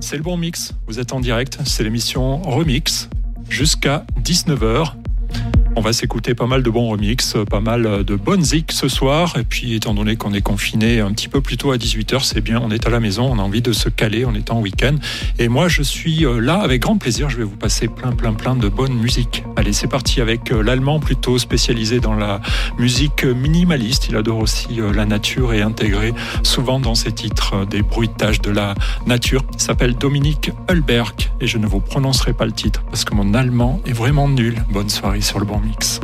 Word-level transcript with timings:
C'est 0.00 0.16
le 0.16 0.22
bon 0.22 0.36
mix. 0.36 0.72
Vous 0.86 0.98
êtes 0.98 1.12
en 1.12 1.20
direct. 1.20 1.58
C'est 1.64 1.84
l'émission 1.84 2.42
Remix 2.42 3.08
jusqu'à 3.48 4.04
19h. 4.22 4.94
On 5.80 5.82
va 5.82 5.94
s'écouter 5.94 6.34
pas 6.34 6.46
mal 6.46 6.62
de 6.62 6.68
bons 6.68 6.90
remix, 6.90 7.36
pas 7.48 7.62
mal 7.62 8.04
de 8.04 8.14
bonnes 8.14 8.44
zik 8.44 8.70
ce 8.70 8.86
soir. 8.86 9.38
Et 9.38 9.44
puis, 9.44 9.76
étant 9.76 9.94
donné 9.94 10.16
qu'on 10.16 10.34
est 10.34 10.42
confiné 10.42 11.00
un 11.00 11.10
petit 11.10 11.26
peu 11.26 11.40
plus 11.40 11.56
tôt 11.56 11.72
à 11.72 11.78
18h, 11.78 12.22
c'est 12.22 12.42
bien, 12.42 12.60
on 12.62 12.70
est 12.70 12.86
à 12.86 12.90
la 12.90 13.00
maison, 13.00 13.30
on 13.32 13.38
a 13.38 13.42
envie 13.42 13.62
de 13.62 13.72
se 13.72 13.88
caler, 13.88 14.26
on 14.26 14.34
est 14.34 14.50
en 14.50 14.60
week-end. 14.60 14.96
Et 15.38 15.48
moi, 15.48 15.68
je 15.68 15.80
suis 15.80 16.26
euh, 16.26 16.38
là 16.38 16.56
avec 16.56 16.82
grand 16.82 16.98
plaisir. 16.98 17.30
Je 17.30 17.38
vais 17.38 17.44
vous 17.44 17.56
passer 17.56 17.88
plein, 17.88 18.12
plein, 18.12 18.34
plein 18.34 18.56
de 18.56 18.68
bonnes 18.68 18.92
musiques. 18.92 19.42
Allez, 19.56 19.72
c'est 19.72 19.86
parti 19.86 20.20
avec 20.20 20.52
euh, 20.52 20.62
l'allemand 20.62 21.00
plutôt 21.00 21.38
spécialisé 21.38 21.98
dans 21.98 22.12
la 22.12 22.42
musique 22.76 23.24
minimaliste. 23.24 24.08
Il 24.10 24.16
adore 24.16 24.40
aussi 24.40 24.82
euh, 24.82 24.92
la 24.92 25.06
nature 25.06 25.54
et 25.54 25.62
intégrer 25.62 26.12
souvent 26.42 26.78
dans 26.78 26.94
ses 26.94 27.12
titres 27.12 27.64
des 27.64 27.80
bruitages 27.80 28.42
de 28.42 28.50
la 28.50 28.74
nature. 29.06 29.44
Il 29.54 29.60
s'appelle 29.60 29.94
Dominique 29.94 30.50
Hulberg 30.68 31.30
et 31.40 31.46
je 31.46 31.56
ne 31.56 31.66
vous 31.66 31.80
prononcerai 31.80 32.34
pas 32.34 32.44
le 32.44 32.52
titre 32.52 32.82
parce 32.90 33.06
que 33.06 33.14
mon 33.14 33.32
allemand 33.32 33.80
est 33.86 33.94
vraiment 33.94 34.28
nul. 34.28 34.62
Bonne 34.70 34.90
soirée 34.90 35.22
sur 35.22 35.38
le 35.38 35.46
bon 35.46 35.69
mix. 35.70 36.00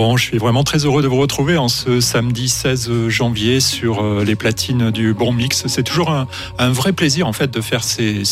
Bon, 0.00 0.16
je 0.16 0.24
suis 0.24 0.38
vraiment 0.38 0.64
très 0.64 0.86
heureux 0.86 1.02
de 1.02 1.08
vous 1.08 1.18
retrouver 1.18 1.58
en 1.58 1.68
ce 1.68 2.00
samedi 2.00 2.48
16 2.48 3.08
janvier 3.08 3.60
sur 3.60 4.02
euh, 4.02 4.24
les 4.24 4.34
platines 4.34 4.90
du 4.90 5.12
Bon 5.12 5.30
Mix. 5.30 5.66
C'est 5.66 5.82
toujours 5.82 6.10
un, 6.10 6.70
vrai 6.70 6.94
plaisir 6.94 7.28
en 7.28 7.34
fait 7.34 7.50
de 7.50 7.60
faire 7.60 7.84
ces, 7.84 8.22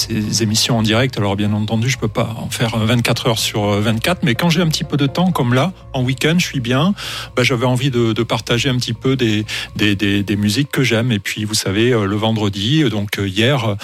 émissions 0.41 0.79
en 0.79 0.82
direct. 0.82 1.19
Alors 1.19 1.37
bien 1.37 1.53
entendu, 1.53 1.91
je 1.91 1.99
peux 1.99 2.09
pas 2.09 2.35
en 2.38 2.49
faire 2.49 2.79
24 2.79 3.26
heures 3.26 3.38
sur 3.38 3.67
24, 3.67 4.23
mais 4.23 4.35
quand 4.35 4.49
j'ai 4.49 4.62
un 4.62 4.69
petit 4.69 4.82
peu 4.82 4.97
de 4.97 5.06
temps 5.06 5.31
comme 5.31 5.53
là, 5.53 5.75
en 5.93 6.03
week-end, 6.03 6.37
je 6.38 6.47
suis 6.47 6.61
bien. 6.61 6.94
Bah, 7.37 7.43
J'avais 7.43 7.67
envie 7.67 7.91
de, 7.91 8.15
partager 8.23 8.70
un 8.70 8.76
petit 8.79 8.94
peu 8.94 9.15
des, 9.15 9.44
des, 9.76 10.37
musiques 10.37 10.70
que 10.70 10.82
j'aime. 10.82 11.12
Et 11.12 11.19
puis 11.19 11.44
vous 11.44 11.53
savez, 11.53 11.93
euh, 11.93 12.06
le 12.06 12.17
vendredi, 12.17 12.88
donc 12.88 13.19
euh, 13.19 13.29
hier, 13.29 13.76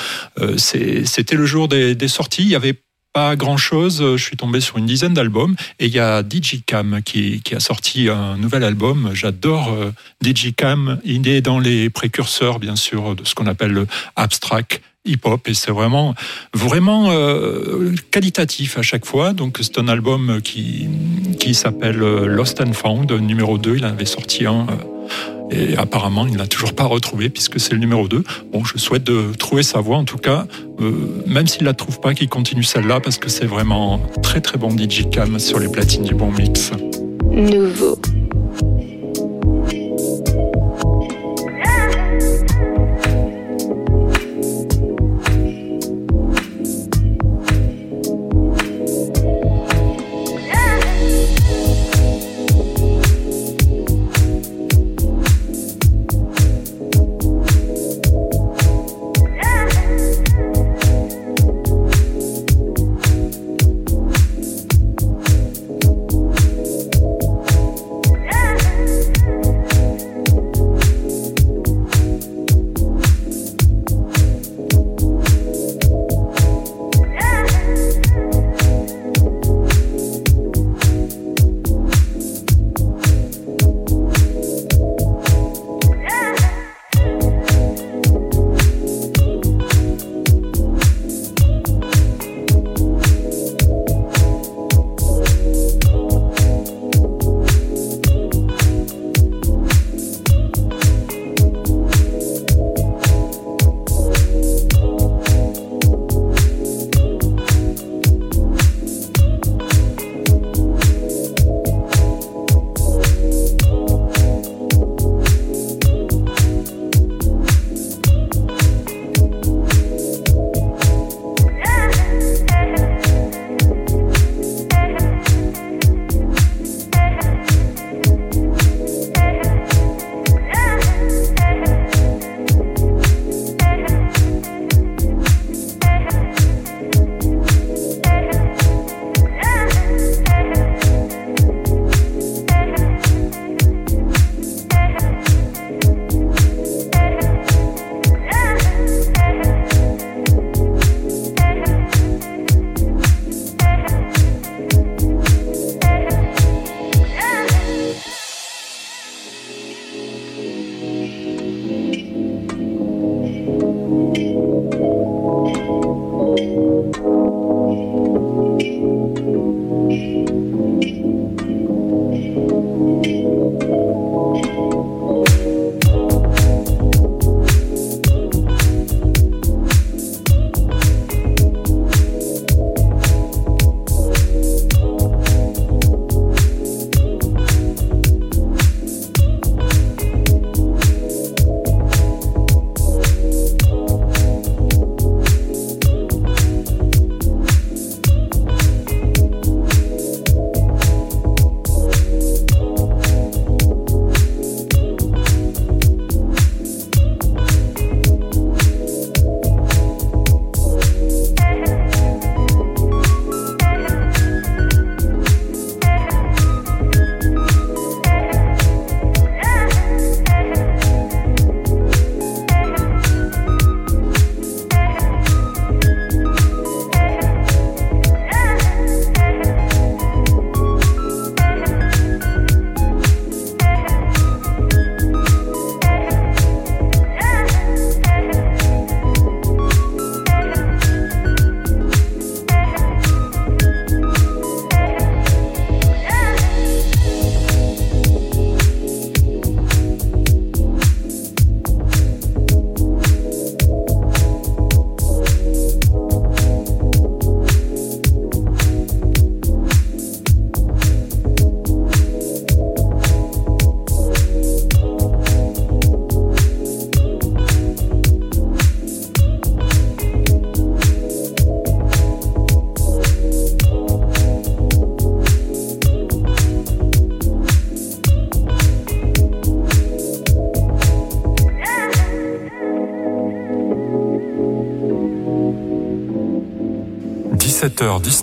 c'était 0.56 1.36
le 1.36 1.44
jour 1.44 1.68
des, 1.68 2.08
sorties. 2.08 2.44
Il 2.44 2.48
y 2.48 2.56
avait 2.56 2.80
pas 3.14 3.36
grand 3.36 3.56
chose. 3.56 4.02
Je 4.16 4.22
suis 4.22 4.36
tombé 4.36 4.60
sur 4.60 4.76
une 4.76 4.86
dizaine 4.86 5.14
d'albums 5.14 5.54
et 5.78 5.86
il 5.86 5.94
y 5.94 6.00
a 6.00 6.22
Digicam 6.22 7.00
qui, 7.02 7.40
qui 7.42 7.54
a 7.54 7.60
sorti 7.60 8.10
un 8.10 8.36
nouvel 8.36 8.64
album. 8.64 9.12
J'adore 9.14 9.72
euh, 9.72 9.92
Digicam. 10.20 11.00
Il 11.04 11.26
est 11.28 11.40
dans 11.40 11.60
les 11.60 11.88
précurseurs, 11.90 12.58
bien 12.58 12.76
sûr, 12.76 13.14
de 13.14 13.24
ce 13.24 13.34
qu'on 13.34 13.46
appelle 13.46 13.70
le 13.70 13.86
abstract 14.16 14.82
hip-hop 15.06 15.46
et 15.48 15.54
c'est 15.54 15.70
vraiment 15.70 16.14
vraiment 16.54 17.10
euh, 17.10 17.94
qualitatif 18.10 18.78
à 18.78 18.82
chaque 18.82 19.06
fois. 19.06 19.32
Donc 19.32 19.58
c'est 19.60 19.78
un 19.78 19.86
album 19.86 20.40
qui 20.42 20.88
qui 21.38 21.54
s'appelle 21.54 22.02
euh, 22.02 22.26
Lost 22.26 22.60
and 22.60 22.72
Found 22.72 23.12
numéro 23.12 23.58
2, 23.58 23.76
il 23.76 23.84
en 23.84 23.90
avait 23.90 24.06
sorti 24.06 24.46
un 24.46 24.66
et 25.50 25.76
apparemment, 25.76 26.26
il 26.26 26.36
n'a 26.36 26.46
toujours 26.46 26.74
pas 26.74 26.84
retrouvé 26.84 27.28
puisque 27.28 27.60
c'est 27.60 27.72
le 27.72 27.78
numéro 27.78 28.08
2. 28.08 28.24
Bon, 28.52 28.64
je 28.64 28.78
souhaite 28.78 29.04
de 29.04 29.32
trouver 29.38 29.62
sa 29.62 29.80
voix 29.80 29.96
en 29.96 30.04
tout 30.04 30.18
cas, 30.18 30.46
euh, 30.80 31.22
même 31.26 31.46
s'il 31.46 31.64
la 31.64 31.74
trouve 31.74 32.00
pas, 32.00 32.14
qu'il 32.14 32.28
continue 32.28 32.64
celle-là 32.64 33.00
parce 33.00 33.18
que 33.18 33.28
c'est 33.28 33.46
vraiment 33.46 34.00
très 34.22 34.40
très 34.40 34.58
bon 34.58 34.70
DJ 34.70 35.04
sur 35.38 35.58
les 35.58 35.68
platines 35.68 36.04
du 36.04 36.14
bon 36.14 36.30
mix. 36.30 36.72
Nouveau. 37.30 37.98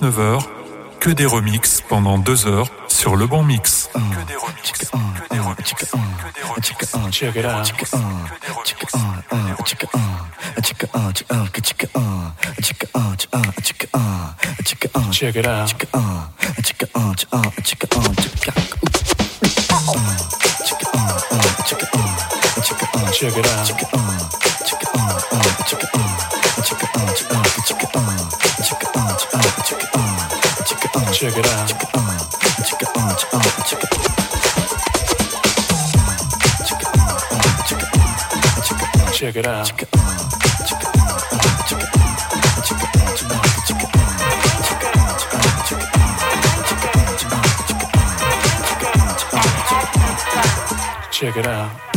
17h-19h, 0.01 0.43
que 0.99 1.09
des 1.11 1.25
remixes 1.25 1.81
pendant 1.87 2.17
deux 2.17 2.47
heures 2.47 2.67
sur 2.87 3.15
le 3.15 3.27
bon 3.27 3.43
mix. 3.43 3.89
Que 3.93 3.99
des 4.27 4.35
remixes, 4.35 4.71
que 4.71 5.33
des 5.33 5.39
remixes, 5.39 5.73
que 5.73 5.85
des 6.33 6.41
remixes. 6.41 6.91
Check 7.11 7.35
it 7.35 7.45
out. 7.45 7.65
Check 7.65 7.81
it 7.81 7.93
out. 7.93 8.31
Check 23.13 23.37
it 23.37 23.45
out. 23.45 23.90
Check 39.51 39.81
it 39.81 39.89
out. 39.93 40.31
Check 51.11 51.37
it 51.37 51.45
out. 51.45 51.90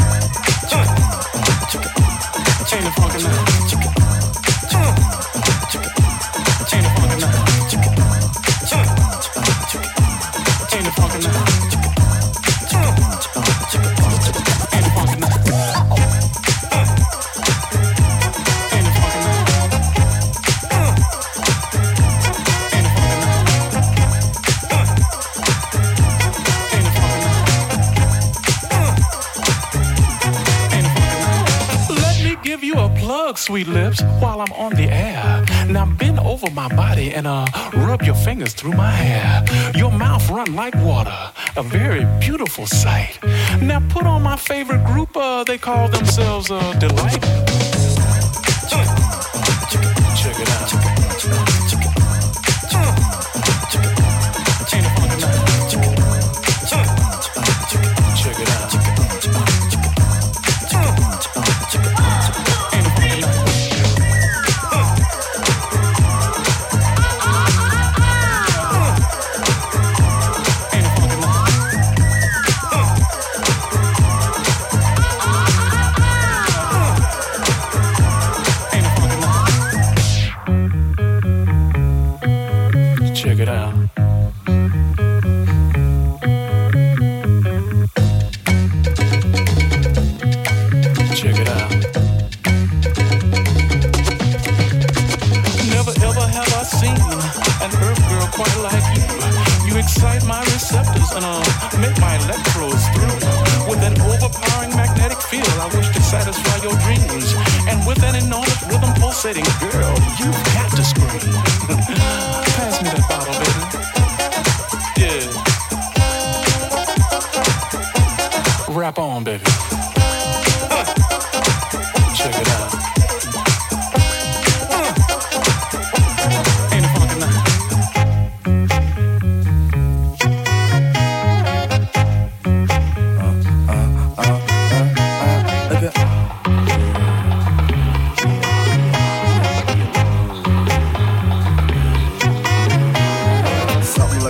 While 34.20 34.40
I'm 34.40 34.52
on 34.52 34.74
the 34.74 34.88
air. 34.90 35.44
Now 35.68 35.86
bend 35.86 36.18
over 36.20 36.50
my 36.50 36.68
body 36.74 37.14
and 37.14 37.26
uh, 37.26 37.46
rub 37.74 38.02
your 38.02 38.14
fingers 38.14 38.52
through 38.54 38.72
my 38.72 38.90
hair. 38.90 39.44
Your 39.74 39.92
mouth 39.92 40.28
run 40.30 40.54
like 40.54 40.74
water, 40.76 41.16
a 41.56 41.62
very 41.62 42.04
beautiful 42.20 42.66
sight. 42.66 43.18
Now 43.60 43.80
put 43.88 44.04
on 44.06 44.22
my 44.22 44.36
favorite 44.36 44.84
group, 44.84 45.16
uh, 45.16 45.44
they 45.44 45.58
call 45.58 45.88
themselves 45.88 46.50
uh, 46.50 46.72
Delight. 46.78 47.53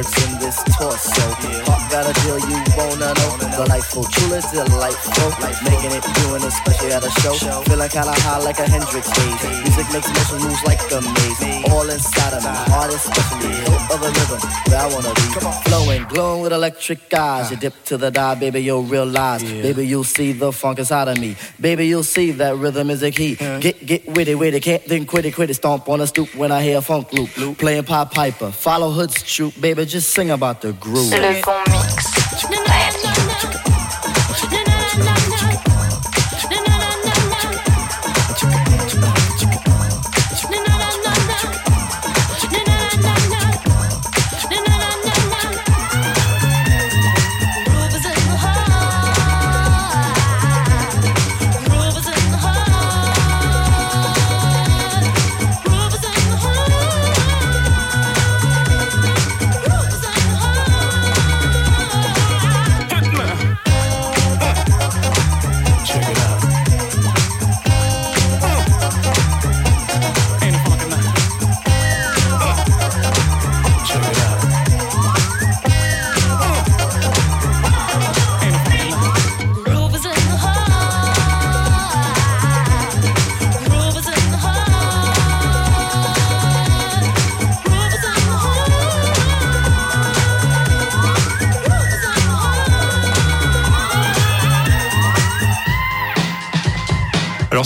in 0.02 0.38
this 0.40 0.58
torso. 0.74 1.22
Heart 1.70 1.90
got 1.90 2.10
a 2.10 2.12
deal 2.26 2.38
you 2.50 2.58
wanna 2.74 3.14
know. 3.14 3.30
Delightful, 3.62 4.02
truly 4.10 4.40
delightful. 4.50 5.30
Making 5.62 5.92
it, 5.94 6.02
doing 6.18 6.42
it, 6.42 6.50
especially 6.50 6.92
at 6.92 7.04
a 7.04 7.10
show. 7.22 7.34
Feeling 7.62 7.88
kinda 7.88 8.10
high 8.26 8.38
like 8.38 8.58
a 8.58 8.66
Hendrix 8.66 9.06
stage. 9.06 9.42
Music 9.62 9.86
makes 9.94 10.08
motion 10.10 10.38
moves 10.42 10.62
like 10.66 10.82
a 10.90 11.00
maze. 11.00 11.70
All 11.70 11.88
inside 11.88 12.34
of 12.34 12.42
me, 12.42 12.50
heart 12.74 12.92
is 12.92 13.02
special. 13.02 13.34
Of 13.94 14.02
a 14.02 14.10
rhythm 14.10 14.40
where 14.66 14.80
I 14.80 14.86
wanna 14.92 15.14
be. 15.14 15.22
Flowing, 15.70 16.04
glowing 16.08 16.42
with 16.42 16.52
electric 16.52 17.14
eyes. 17.14 17.50
You 17.52 17.56
dip 17.56 17.74
to 17.84 17.96
the 17.96 18.10
dive, 18.10 18.40
baby, 18.40 18.60
you'll 18.60 18.82
realize. 18.82 19.44
Baby, 19.44 19.86
you'll 19.86 20.02
see 20.02 20.32
the 20.32 20.50
funk 20.50 20.80
inside 20.80 21.06
of 21.06 21.20
me. 21.20 21.36
Baby, 21.60 21.86
you'll 21.86 22.02
see 22.02 22.32
that 22.32 22.56
rhythm 22.56 22.90
is 22.90 23.02
a 23.04 23.12
key. 23.12 23.36
Get, 23.36 23.86
get 23.86 24.06
with 24.06 24.28
it, 24.28 24.34
with 24.34 24.54
it, 24.54 24.62
can't 24.62 24.84
then 24.86 25.06
quit 25.06 25.24
it, 25.24 25.34
quit 25.36 25.50
it. 25.50 25.54
Stomp 25.54 25.88
on 25.88 26.00
a 26.00 26.06
stoop 26.08 26.34
when 26.34 26.50
I 26.50 26.62
hear 26.62 26.78
a 26.78 26.82
funk 26.82 27.12
loop. 27.12 27.30
Playing 27.58 27.84
Pop 27.84 28.12
Piper, 28.12 28.50
follow 28.50 28.90
Hood's 28.90 29.22
troop, 29.22 29.54
baby 29.60 29.83
just 29.86 30.12
sing 30.14 30.30
about 30.30 30.60
the 30.60 30.72
groove. 30.72 31.10
Le 31.10 31.42
bon 31.42 31.62
mix. 31.70 33.23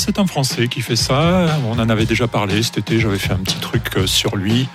C'est 0.09 0.19
un 0.19 0.27
Français 0.27 0.69
qui 0.69 0.81
fait 0.81 0.97
ça. 0.97 1.59
On 1.67 1.79
en 1.79 1.91
avait 1.91 2.07
déjà 2.07 2.27
parlé 2.27 2.63
cet 2.63 2.79
été. 2.79 2.99
J'avais 2.99 3.19
fait 3.19 3.35
un 3.35 3.39
petit 3.45 3.59
truc 3.59 3.83
euh, 3.99 4.07
sur 4.07 4.37
lui. 4.37 4.67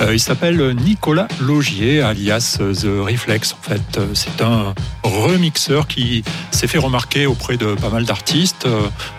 Euh, 0.00 0.14
il 0.14 0.18
s'appelle 0.18 0.74
Nicolas 0.76 1.28
Logier, 1.42 2.00
alias 2.00 2.56
The 2.58 2.86
Reflex. 2.86 3.52
En 3.52 3.60
fait, 3.60 4.00
c'est 4.14 4.40
un 4.40 4.74
remixeur 5.02 5.88
qui 5.88 6.24
s'est 6.58 6.66
fait 6.66 6.78
remarquer 6.78 7.26
auprès 7.26 7.56
de 7.56 7.74
pas 7.74 7.88
mal 7.88 8.04
d'artistes, 8.04 8.66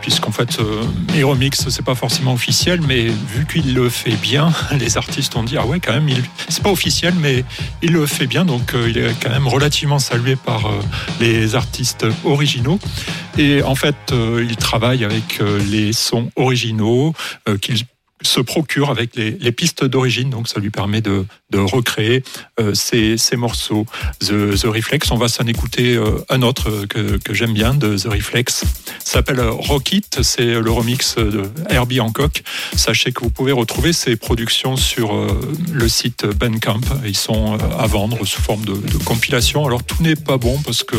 puisqu'en 0.02 0.32
fait, 0.32 0.60
les 1.14 1.24
remix 1.24 1.70
c'est 1.70 1.86
pas 1.86 1.96
forcément 1.96 2.34
officiel, 2.34 2.82
mais 2.82 3.08
vu 3.08 3.46
qu'il 3.52 3.74
le 3.74 3.90
fait 3.90 4.16
bien, 4.22 4.52
les 4.80 4.98
artistes 4.98 5.36
ont 5.36 5.44
dit 5.44 5.58
ah 5.58 5.66
ouais 5.66 5.80
quand 5.80 5.94
même, 5.94 6.10
c'est 6.50 6.64
pas 6.64 6.72
officiel, 6.72 7.14
mais 7.20 7.44
il 7.82 7.92
le 7.92 8.06
fait 8.06 8.28
bien, 8.28 8.46
donc 8.46 8.74
il 8.88 8.98
est 8.98 9.14
quand 9.22 9.30
même 9.30 9.48
relativement 9.48 10.00
salué 10.00 10.36
par 10.36 10.70
les 11.20 11.56
artistes 11.56 12.06
originaux. 12.26 12.80
Et 13.38 13.64
en 13.64 13.76
fait, 13.76 13.96
euh, 14.12 14.46
il 14.48 14.58
travaille 14.58 15.06
avec 15.06 15.40
euh, 15.40 15.60
les 15.72 15.94
sons 15.94 16.30
originaux 16.36 17.14
euh, 17.48 17.58
qu'il 17.58 17.78
se 18.22 18.40
procure 18.40 18.90
avec 18.90 19.16
les, 19.16 19.52
pistes 19.52 19.84
d'origine, 19.84 20.30
donc 20.30 20.48
ça 20.48 20.60
lui 20.60 20.70
permet 20.70 21.02
de, 21.02 21.26
recréer 21.54 22.24
ces, 22.74 23.18
morceaux. 23.36 23.86
The, 24.20 24.66
Reflex, 24.66 25.12
on 25.12 25.18
va 25.18 25.28
s'en 25.28 25.46
écouter 25.48 26.00
un 26.30 26.42
autre 26.42 26.86
que, 26.88 27.34
j'aime 27.34 27.54
bien 27.54 27.74
de 27.74 27.98
The 27.98 28.06
Reflex. 28.06 28.64
s'appelle 29.04 29.42
Rock 29.42 29.94
It, 29.94 30.22
c'est 30.22 30.60
le 30.60 30.72
remix 30.72 31.16
de 31.16 31.44
Herbie 31.70 32.00
Hancock. 32.00 32.44
Sachez 32.76 33.12
que 33.12 33.22
vous 33.22 33.30
pouvez 33.30 33.52
retrouver 33.52 33.94
ces 33.94 34.16
productions 34.16 34.76
sur 34.76 35.14
le 35.72 35.90
site 35.90 36.26
Bandcamp. 36.26 36.82
Ils 37.06 37.18
sont 37.18 37.58
à 37.58 37.88
vendre 37.88 38.26
sous 38.26 38.42
forme 38.42 38.66
de, 38.66 38.98
compilation. 39.06 39.66
Alors 39.66 39.84
tout 39.84 40.02
n'est 40.02 40.16
pas 40.16 40.38
bon 40.38 40.60
parce 40.62 40.84
que 40.84 40.98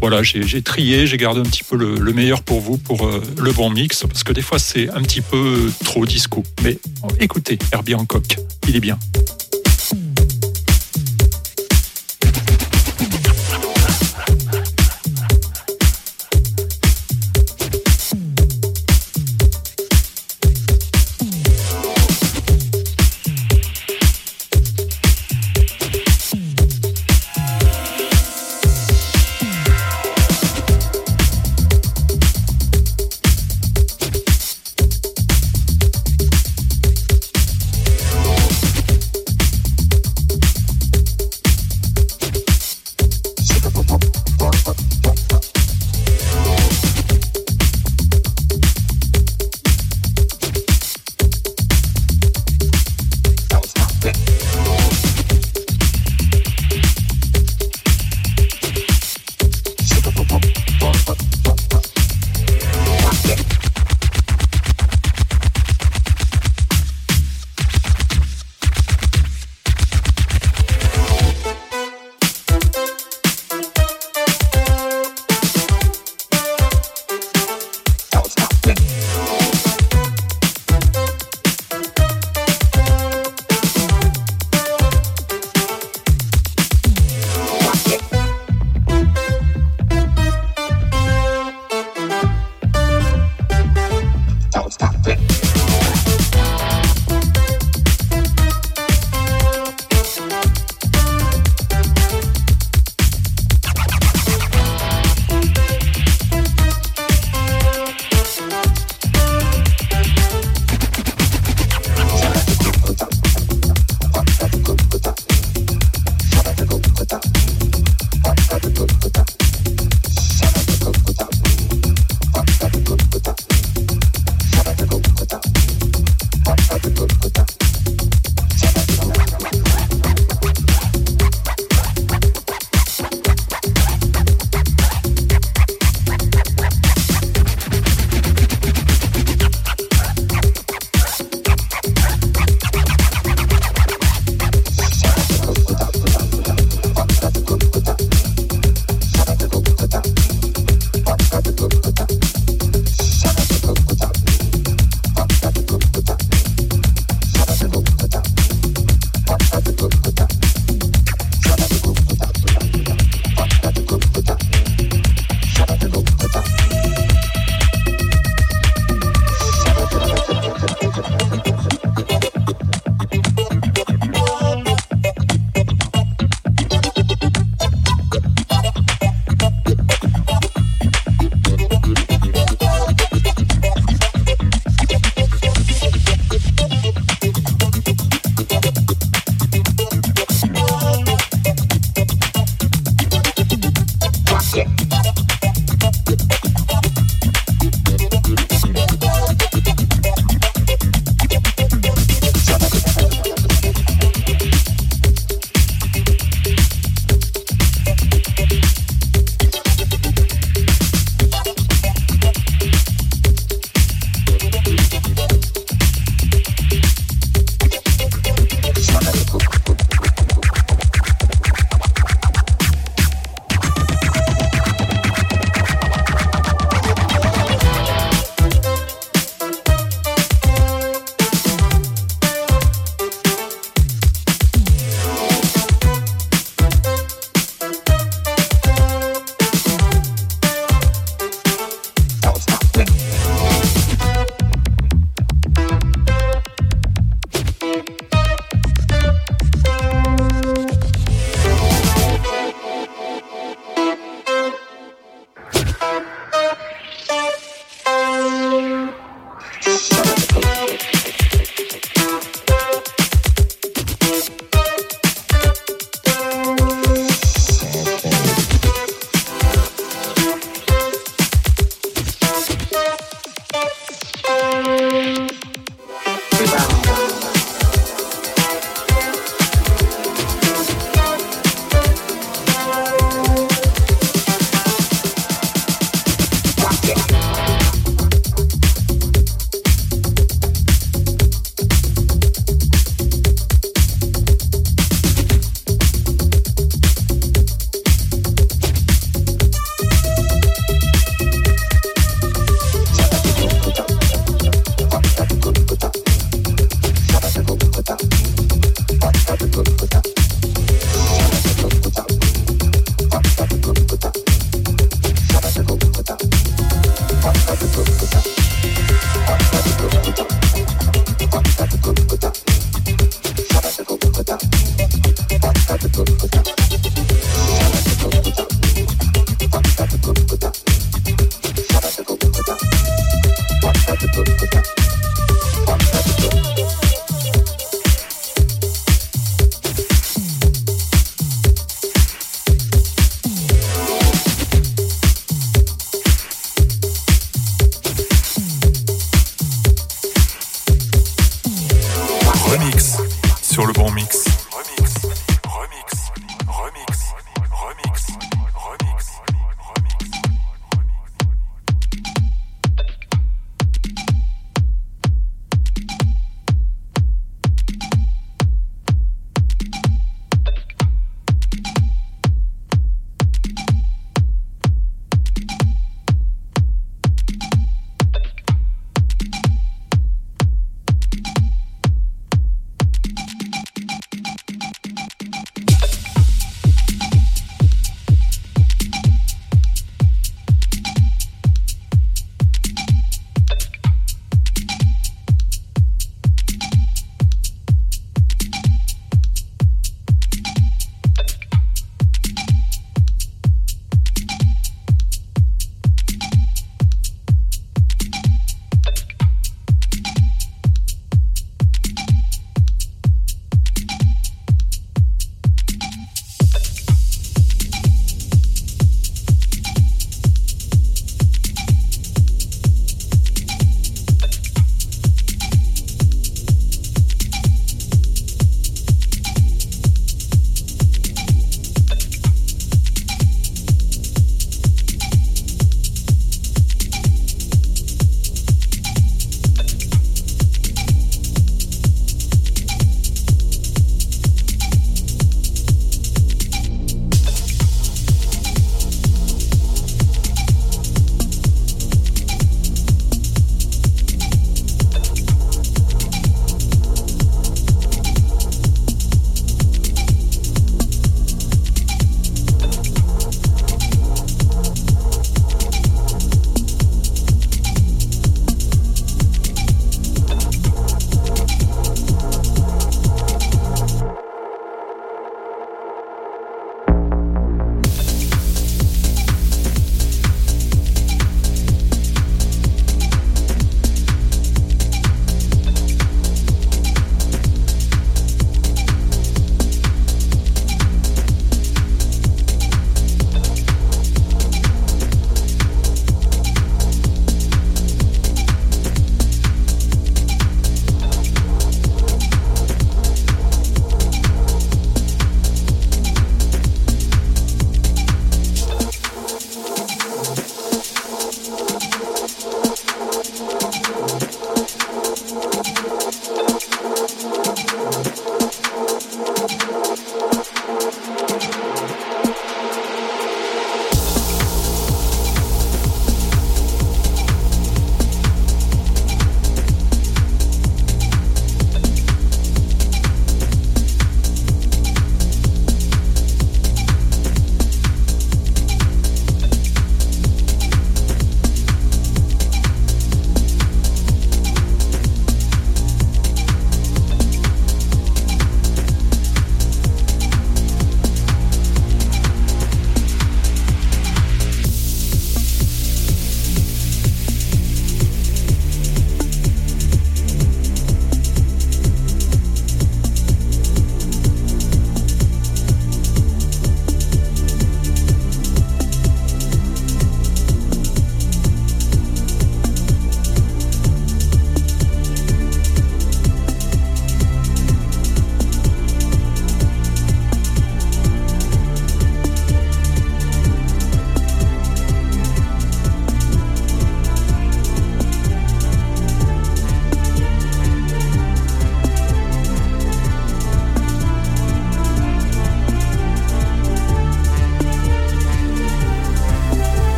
voilà, 0.00 0.22
j'ai 0.22 0.62
trié, 0.62 1.06
j'ai 1.06 1.16
gardé 1.16 1.40
un 1.40 1.44
petit 1.44 1.64
peu 1.64 1.76
le, 1.76 2.12
meilleur 2.12 2.42
pour 2.42 2.60
vous 2.60 2.78
pour 2.78 3.10
le 3.38 3.52
bon 3.52 3.68
mix 3.68 4.04
parce 4.08 4.24
que 4.24 4.32
des 4.32 4.42
fois 4.42 4.58
c'est 4.58 4.88
un 4.90 5.02
petit 5.02 5.20
peu 5.20 5.70
trop 5.84 6.06
disco. 6.06 6.42
Mais 6.62 6.78
écoutez, 7.20 7.58
Herbie 7.72 7.94
Hancock, 7.94 8.38
il 8.68 8.76
est 8.76 8.80
bien. 8.80 8.98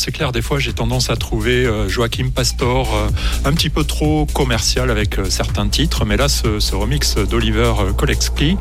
C'est 0.00 0.12
clair, 0.12 0.32
des 0.32 0.40
fois 0.40 0.58
j'ai 0.58 0.72
tendance 0.72 1.10
à 1.10 1.16
trouver 1.16 1.66
euh, 1.66 1.86
Joachim 1.86 2.30
Pastor 2.34 2.96
euh, 2.96 3.08
un 3.44 3.52
petit 3.52 3.68
peu 3.68 3.84
trop 3.84 4.24
commercial 4.32 4.90
avec 4.90 5.18
euh, 5.18 5.26
certains 5.28 5.68
titres, 5.68 6.06
mais 6.06 6.16
là 6.16 6.26
ce, 6.28 6.74
remix 6.74 7.16
d'Oliver 7.16 7.74
Kolexki 7.98 8.56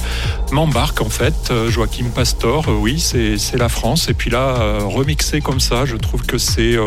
m'embarque 0.52 1.02
en 1.02 1.10
fait. 1.10 1.52
Joachim 1.68 2.08
Pastor, 2.14 2.66
oui, 2.68 3.00
c'est 3.00 3.58
la 3.58 3.70
France, 3.70 4.10
et 4.10 4.14
puis 4.14 4.30
là 4.30 4.80
remixé 4.80 5.42
comme 5.42 5.60
ça, 5.60 5.86
je 5.86 5.96
trouve 5.96 6.24
que 6.24 6.38
c'est 6.38 6.78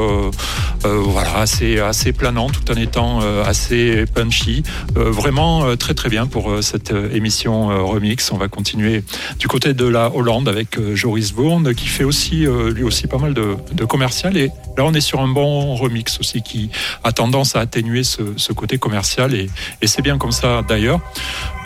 voilà 0.82 1.38
assez 1.38 1.78
assez 1.78 2.12
planant 2.12 2.48
tout 2.48 2.70
en 2.70 2.74
étant 2.74 3.20
assez 3.44 4.04
punchy. 4.14 4.62
vraiment 4.94 5.76
très 5.76 5.94
très 5.94 6.08
bien 6.08 6.26
pour 6.26 6.62
cette 6.62 6.92
émission 7.12 7.86
remix. 7.86 8.30
On 8.32 8.36
va 8.36 8.48
continuer 8.48 9.02
du 9.38 9.48
côté 9.48 9.74
de 9.74 9.86
la 9.86 10.14
Hollande 10.14 10.48
avec 10.48 10.78
Joris 10.94 11.32
Bourne 11.32 11.74
qui 11.74 11.86
fait 11.86 12.04
aussi 12.04 12.46
lui 12.46 12.84
aussi 12.84 13.06
pas 13.06 13.18
mal 13.18 13.34
de, 13.34 13.56
de 13.72 13.84
commercial 13.84 14.36
et 14.36 14.50
là 14.76 14.84
on 14.84 14.94
est 14.94 15.00
sur 15.00 15.20
un 15.20 15.28
bon 15.28 15.74
remix 15.74 16.18
aussi 16.20 16.42
qui 16.42 16.70
a 17.04 17.12
tendance 17.12 17.56
à 17.56 17.60
atténuer 17.60 18.02
ce, 18.04 18.52
côté 18.52 18.78
commercial 18.78 19.34
et, 19.34 19.48
c'est 19.84 20.02
bien 20.02 20.18
comme 20.18 20.32
ça 20.32 20.62
d'ailleurs. 20.66 21.00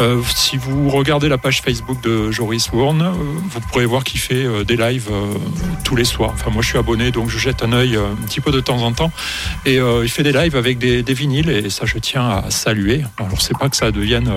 Euh, 0.01 0.21
si 0.35 0.57
vous 0.57 0.91
regardez 0.91 1.29
la 1.29 1.39
page 1.39 1.63
Facebook 1.63 2.01
de 2.03 2.31
Joris 2.31 2.71
Warren, 2.73 3.01
euh, 3.01 3.13
vous 3.13 3.61
pourrez 3.61 3.87
voir 3.87 4.05
qu'il 4.05 4.21
fait 4.21 4.45
euh, 4.45 4.63
des 4.63 4.77
lives 4.77 5.11
tous 5.85 5.97
les 5.97 6.05
soirs. 6.05 6.33
Enfin 6.35 6.51
moi 6.51 6.63
je 6.63 6.69
suis 6.69 6.79
abonné 6.79 7.11
donc 7.11 7.31
je 7.31 7.39
jette 7.39 7.63
un 7.63 7.73
œil 7.73 7.97
un 7.97 8.15
petit 8.27 8.41
peu 8.41 8.51
de 8.51 8.61
temps 8.61 8.83
en 8.83 8.93
temps 8.93 9.11
et 9.65 9.77
il 9.77 10.09
fait 10.09 10.23
des 10.23 10.33
lives 10.33 10.57
avec 10.57 10.79
des, 10.79 11.03
des, 11.03 11.15
vinyles 11.15 11.49
et 11.49 11.71
ça 11.71 11.87
je 11.87 11.99
tiens 11.99 12.29
à 12.29 12.51
saluer. 12.51 13.03
Alors 13.19 13.41
c'est 13.41 13.57
pas 13.57 13.69
que 13.69 13.77
ça 13.77 13.91
devienne 13.91 14.31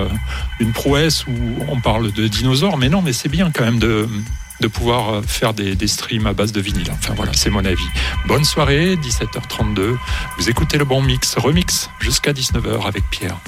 une 0.60 0.72
prouesse 0.72 1.26
où 1.26 1.32
on 1.68 1.80
parle 1.80 2.12
de 2.12 2.28
dinosaures 2.28 2.78
mais 2.78 2.88
non 2.88 3.02
mais 3.02 3.12
c'est 3.12 3.28
bien 3.28 3.50
quand 3.50 3.64
même 3.64 3.78
de 3.78 4.08
de 4.60 4.68
pouvoir 4.68 5.14
euh, 5.14 5.22
faire 5.22 5.54
des, 5.54 5.74
streams 5.86 6.26
à 6.26 6.32
base 6.32 6.52
de 6.52 6.60
vinyle. 6.60 6.90
Enfin 6.92 7.14
voilà, 7.16 7.32
c'est 7.34 7.50
mon 7.50 7.64
avis. 7.64 7.86
Bonne 8.26 8.44
soirée, 8.44 8.96
17h32. 8.96 9.96
Vous 10.38 10.50
écoutez 10.50 10.78
le 10.78 10.84
bon 10.84 11.02
mix, 11.02 11.36
remix 11.36 11.90
jusqu'à 11.98 12.32
19h 12.32 12.86
avec 12.86 13.04
Pierre. 13.10 13.38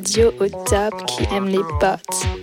Radio 0.00 0.32
au 0.40 0.48
top 0.64 1.04
qui 1.06 1.24
aime 1.34 1.48
les 1.48 1.62
potes. 1.78 2.39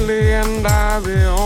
And 0.00 0.64
I, 0.64 1.00
will. 1.00 1.37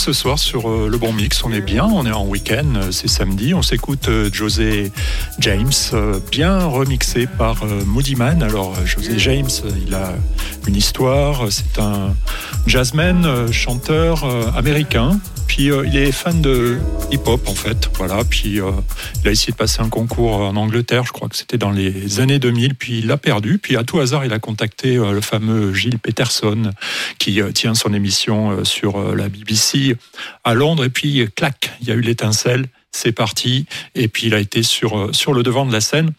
Ce 0.00 0.14
soir 0.14 0.38
sur 0.38 0.70
euh, 0.70 0.88
le 0.88 0.96
bon 0.96 1.12
mix. 1.12 1.44
On 1.44 1.52
est 1.52 1.60
bien, 1.60 1.84
on 1.84 2.06
est 2.06 2.10
en 2.10 2.24
week-end, 2.26 2.72
euh, 2.76 2.90
c'est 2.90 3.06
samedi. 3.06 3.52
On 3.52 3.60
s'écoute 3.60 4.08
euh, 4.08 4.30
José 4.32 4.92
James, 5.40 5.70
bien 6.30 6.64
remixé 6.64 7.26
par 7.26 7.66
Moody 7.66 8.16
Man. 8.16 8.42
Alors, 8.42 8.74
José 8.86 9.18
James, 9.18 9.50
il 9.86 9.94
a 9.94 10.14
une 10.66 10.76
histoire. 10.76 11.44
C'est 11.50 11.78
un 11.78 12.14
jazzman, 12.66 13.52
chanteur 13.52 14.24
américain 14.56 15.20
puis 15.46 15.64
il 15.64 15.96
est 15.96 16.12
fan 16.12 16.40
de 16.40 16.78
hip-hop 17.10 17.48
en 17.48 17.54
fait. 17.56 17.90
Voilà. 17.94 18.22
Puis 18.22 18.60
il 18.60 19.28
a 19.28 19.30
essayé 19.32 19.52
de 19.52 19.56
passer 19.56 19.80
un 19.80 19.88
concours 19.88 20.36
en 20.36 20.54
Angleterre, 20.54 21.04
je 21.04 21.10
crois 21.10 21.28
que 21.28 21.34
c'était 21.34 21.58
dans 21.58 21.72
les 21.72 22.20
années 22.20 22.38
2000. 22.38 22.76
Puis 22.76 23.00
il 23.00 23.08
l'a 23.08 23.16
perdu. 23.16 23.58
Puis 23.58 23.76
à 23.76 23.82
tout 23.82 23.98
hasard, 23.98 24.24
il 24.24 24.32
a 24.32 24.38
contacté 24.38 24.94
le 24.94 25.20
fameux 25.20 25.74
Gilles 25.74 25.98
Peterson 25.98 26.70
qui 27.20 27.40
tient 27.54 27.74
son 27.74 27.94
émission 27.94 28.64
sur 28.64 29.14
la 29.14 29.28
BBC 29.28 29.96
à 30.42 30.54
Londres. 30.54 30.84
Et 30.84 30.90
puis 30.90 31.28
clac, 31.36 31.70
il 31.80 31.86
y 31.86 31.92
a 31.92 31.94
eu 31.94 32.00
l'étincelle 32.00 32.66
c'est 32.92 33.12
parti. 33.12 33.66
Et 33.94 34.08
puis 34.08 34.26
il 34.26 34.34
a 34.34 34.38
été 34.38 34.62
sur, 34.62 34.98
euh, 34.98 35.12
sur 35.12 35.32
le 35.32 35.42
devant 35.42 35.64
de 35.64 35.72
la 35.72 35.80
scène. 35.80 36.12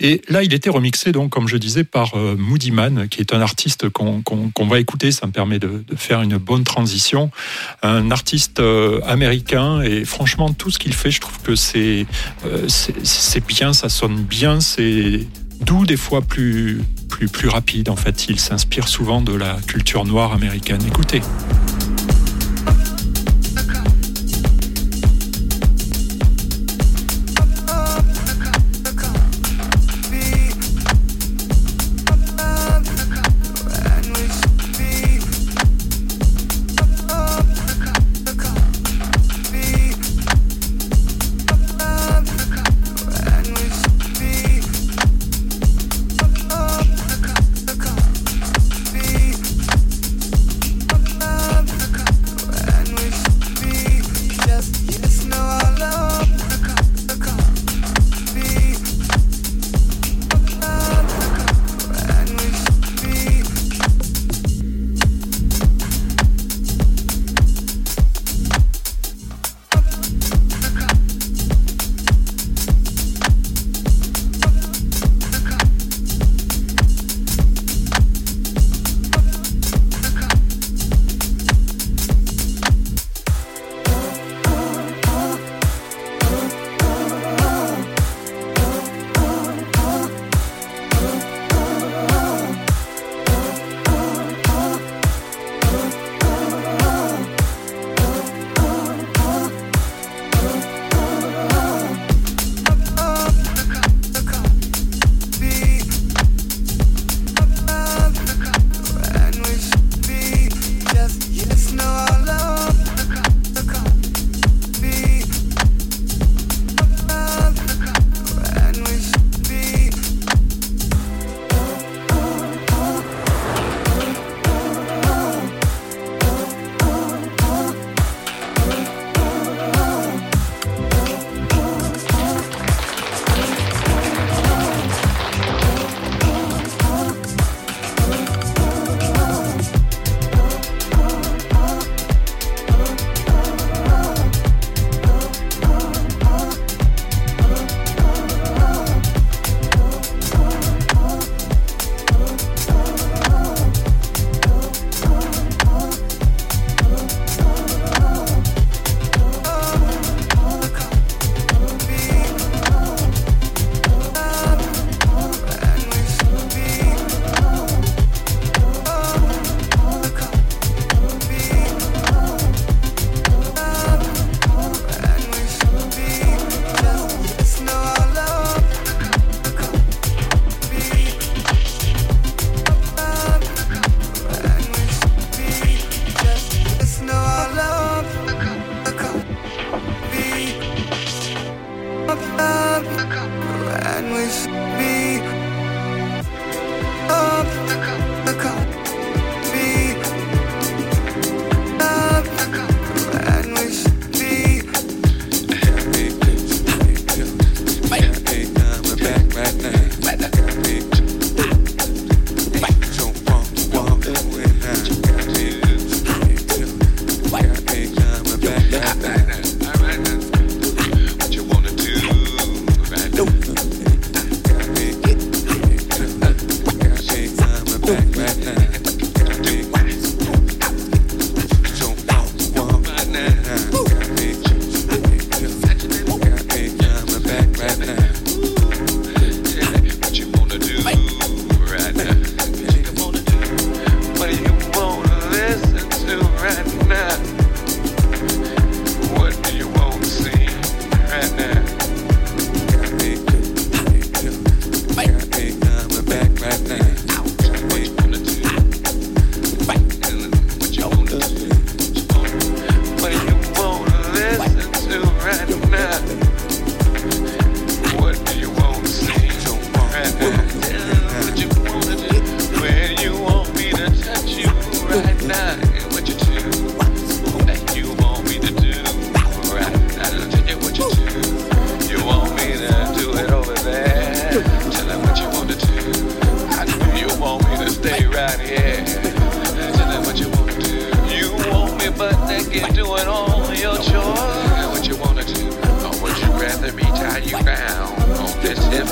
Et 0.00 0.20
là, 0.28 0.42
il 0.42 0.52
était 0.52 0.70
remixé, 0.70 1.12
donc, 1.12 1.30
comme 1.30 1.48
je 1.48 1.56
disais, 1.56 1.84
par 1.84 2.14
euh, 2.16 2.36
Moody 2.36 2.70
Man, 2.70 3.08
qui 3.08 3.20
est 3.20 3.32
un 3.32 3.40
artiste 3.40 3.88
qu'on 3.88 4.66
va 4.66 4.80
écouter. 4.80 5.12
Ça 5.12 5.26
me 5.26 5.32
permet 5.32 5.58
de, 5.58 5.84
faire 5.96 6.22
une 6.22 6.36
bonne 6.36 6.64
transition. 6.64 7.30
Un 7.82 8.10
artiste 8.10 8.60
euh, 8.60 9.00
américain. 9.06 9.80
Et 9.82 10.04
franchement, 10.04 10.52
tout 10.52 10.70
ce 10.70 10.78
qu'il 10.78 10.92
fait, 10.92 11.10
je 11.10 11.20
trouve 11.20 11.40
que 11.42 11.54
c'est 11.54 12.06
bien, 13.46 13.72
ça 13.72 13.88
sonne 13.88 14.22
bien, 14.22 14.60
c'est 14.60 15.26
doux, 15.60 15.86
des 15.86 15.96
fois 15.96 16.22
plus, 16.22 16.82
plus, 17.16 17.48
rapide. 17.48 17.88
En 17.88 17.96
fait, 17.96 18.26
il 18.28 18.38
s'inspire 18.38 18.88
souvent 18.88 19.20
de 19.20 19.34
la 19.34 19.56
culture 19.66 20.04
noire 20.04 20.32
américaine. 20.32 20.80
Écoutez. 20.86 21.22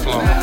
flow. 0.02 0.39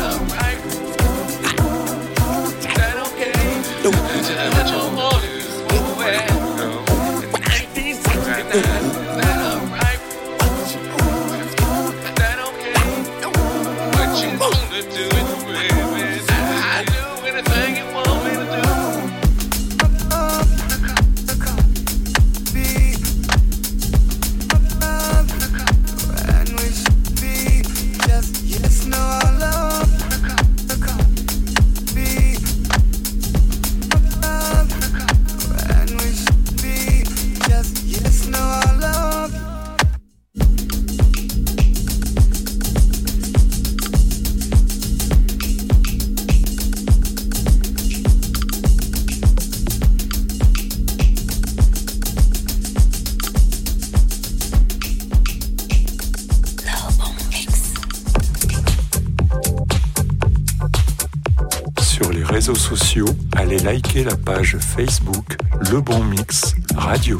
La 64.04 64.16
page 64.16 64.56
Facebook 64.58 65.36
Le 65.70 65.80
Bon 65.80 66.02
Mix 66.04 66.54
Radio. 66.76 67.18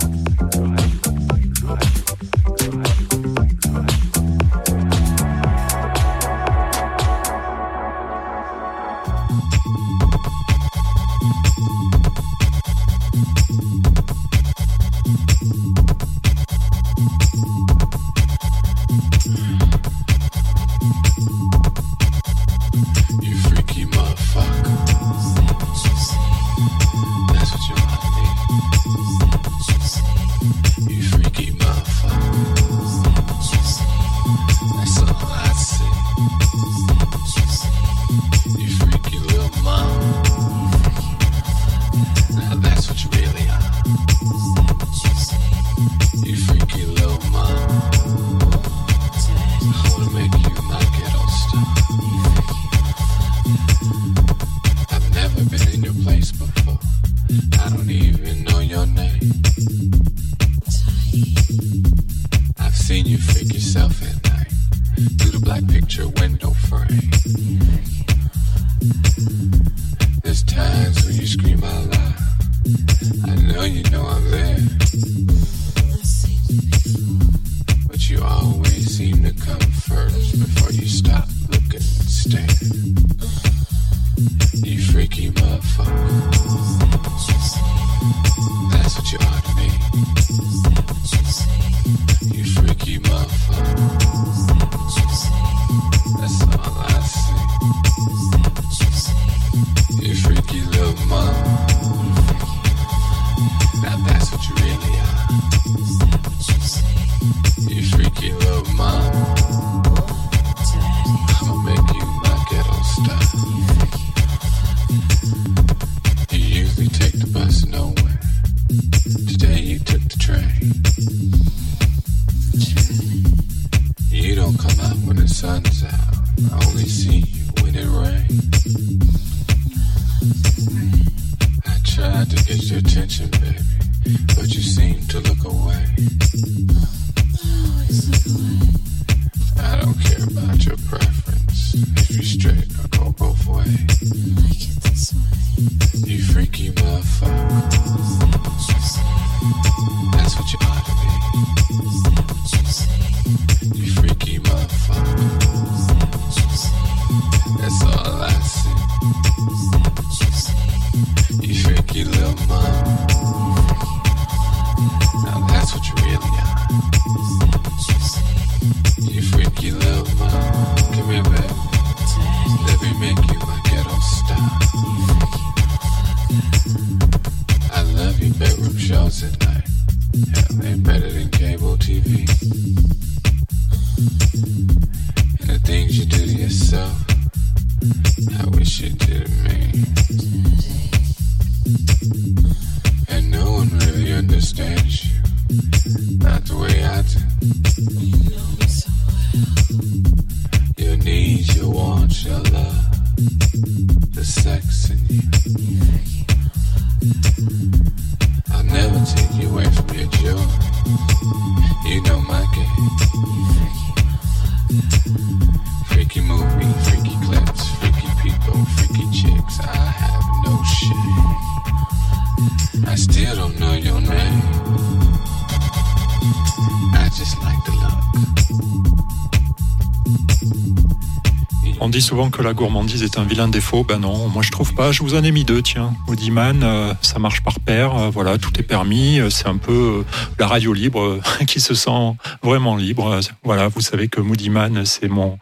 Que 232.27 232.43
la 232.43 232.53
gourmandise 232.53 233.05
est 233.05 233.17
un 233.17 233.23
vilain 233.23 233.47
défaut. 233.47 233.85
Ben 233.85 233.99
non, 233.99 234.29
moi 234.29 234.43
je 234.43 234.51
trouve 234.51 234.75
pas. 234.75 234.91
Je 234.91 235.05
vous 235.05 235.15
en 235.15 235.23
ai 235.23 235.31
mis 235.31 235.45
deux, 235.45 235.63
tiens. 235.63 235.95
Audiman, 236.09 236.63
euh, 236.65 236.93
ça 237.01 237.21
marche 237.21 237.43
par 237.43 237.61
paire. 237.61 237.97
Euh, 237.97 238.11
voilà, 238.11 238.39
tout 238.39 238.51
est 238.59 238.65
permis. 238.65 239.21
Euh, 239.21 239.31
c'est 239.31 239.47
un 239.47 239.57
peu 239.57 240.05
la 240.39 240.49
radio 240.49 240.73
libre 240.73 241.21
qui 241.47 241.61
se 241.61 241.75
sent 241.75 242.17
vraiment 242.43 242.75
libre. 242.75 243.21
Voilà, 243.45 243.69
vous 243.69 243.81
savez 243.81 244.09
que 244.09 244.21
Moodyman, 244.21 244.85
c'est 244.85 245.09
mon 245.09 245.39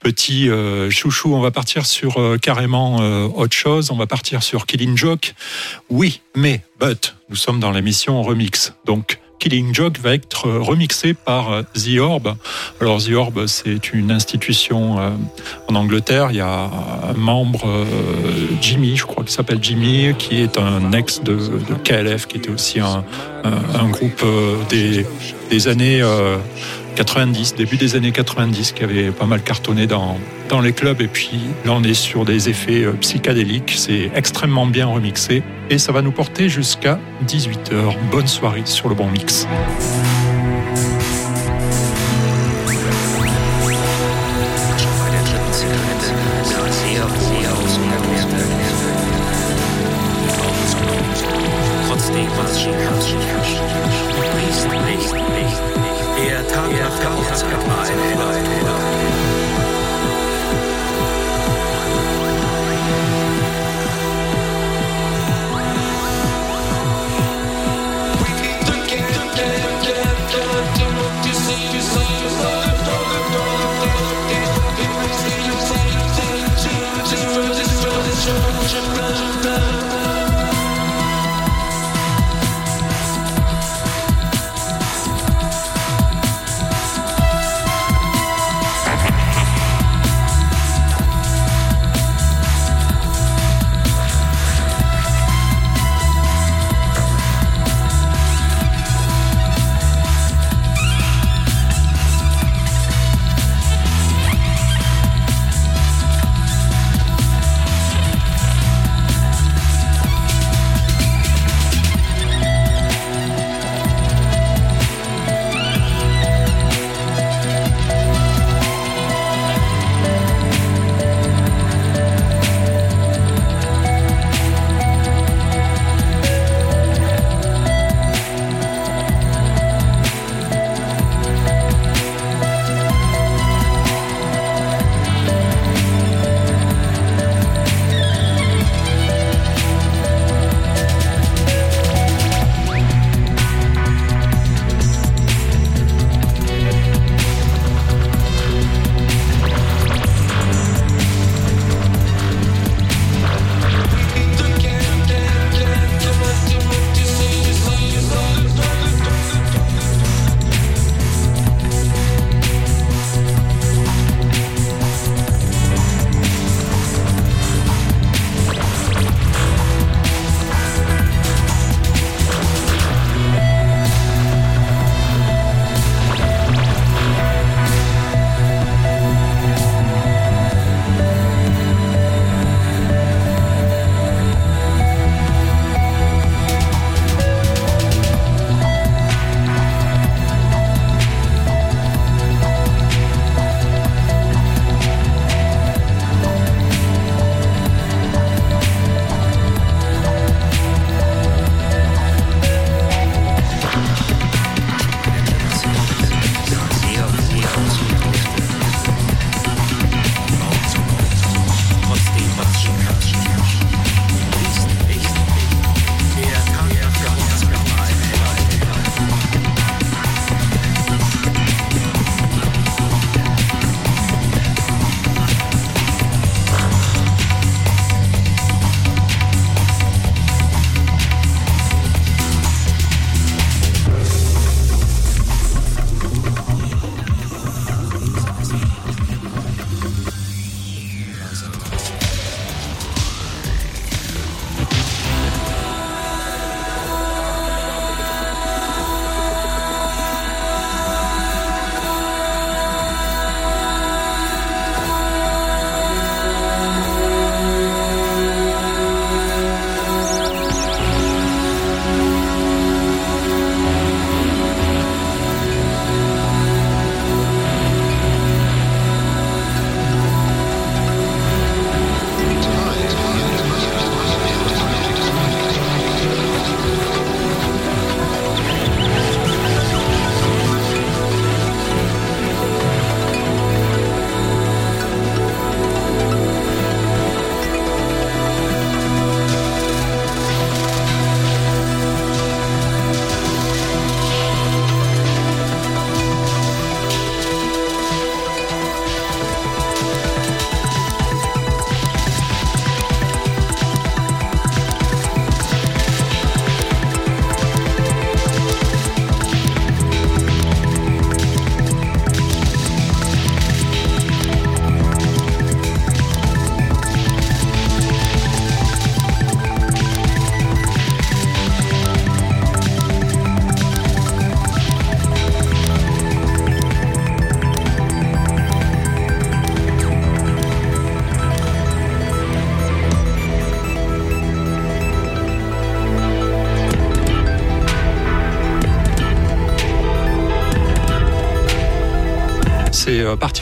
petit 0.00 0.50
chouchou. 0.90 1.34
On 1.34 1.40
va 1.40 1.50
partir 1.50 1.86
sur 1.86 2.20
carrément 2.42 2.96
autre 3.34 3.56
chose. 3.56 3.90
On 3.90 3.96
va 3.96 4.06
partir 4.06 4.42
sur 4.42 4.66
Killing 4.66 4.96
Joke. 4.96 5.34
Oui, 5.88 6.20
mais, 6.36 6.62
but, 6.78 7.16
nous 7.30 7.36
sommes 7.36 7.60
dans 7.60 7.70
l'émission 7.70 8.22
Remix. 8.22 8.74
Donc, 8.84 9.18
Killing 9.38 9.74
Joke 9.74 9.98
va 10.00 10.14
être 10.14 10.48
remixé 10.48 11.14
par 11.14 11.52
euh, 11.52 11.62
The 11.74 11.98
Orb. 12.00 12.34
Alors 12.80 13.02
The 13.02 13.12
Orb, 13.12 13.46
c'est 13.46 13.92
une 13.92 14.10
institution 14.10 14.98
euh, 14.98 15.10
en 15.68 15.74
Angleterre. 15.74 16.28
Il 16.30 16.36
y 16.36 16.40
a 16.40 16.70
un 17.10 17.14
membre, 17.14 17.66
euh, 17.66 17.84
Jimmy, 18.60 18.96
je 18.96 19.04
crois 19.04 19.24
qu'il 19.24 19.32
s'appelle 19.32 19.58
Jimmy, 19.62 20.14
qui 20.18 20.40
est 20.40 20.58
un 20.58 20.92
ex 20.92 21.22
de, 21.22 21.38
KLF, 21.84 22.26
qui 22.26 22.38
était 22.38 22.50
aussi 22.50 22.80
un, 22.80 23.04
groupe 23.90 24.24
des, 24.68 25.06
des 25.50 25.68
années 25.68 26.02
90, 26.98 27.54
début 27.54 27.76
des 27.76 27.94
années 27.94 28.10
90, 28.10 28.72
qui 28.72 28.82
avait 28.82 29.12
pas 29.12 29.26
mal 29.26 29.40
cartonné 29.40 29.86
dans, 29.86 30.18
dans 30.48 30.60
les 30.60 30.72
clubs. 30.72 31.00
Et 31.00 31.06
puis 31.06 31.38
là, 31.64 31.70
on 31.72 31.84
est 31.84 31.94
sur 31.94 32.24
des 32.24 32.48
effets 32.48 32.82
euh, 32.82 32.92
psychédéliques. 32.94 33.74
C'est 33.76 34.10
extrêmement 34.16 34.66
bien 34.66 34.86
remixé. 34.86 35.44
Et 35.70 35.78
ça 35.78 35.92
va 35.92 36.02
nous 36.02 36.10
porter 36.10 36.48
jusqu'à 36.48 36.98
18h. 37.24 37.94
Bonne 38.10 38.26
soirée 38.26 38.62
sur 38.64 38.88
le 38.88 38.96
bon 38.96 39.06
mix. 39.06 39.46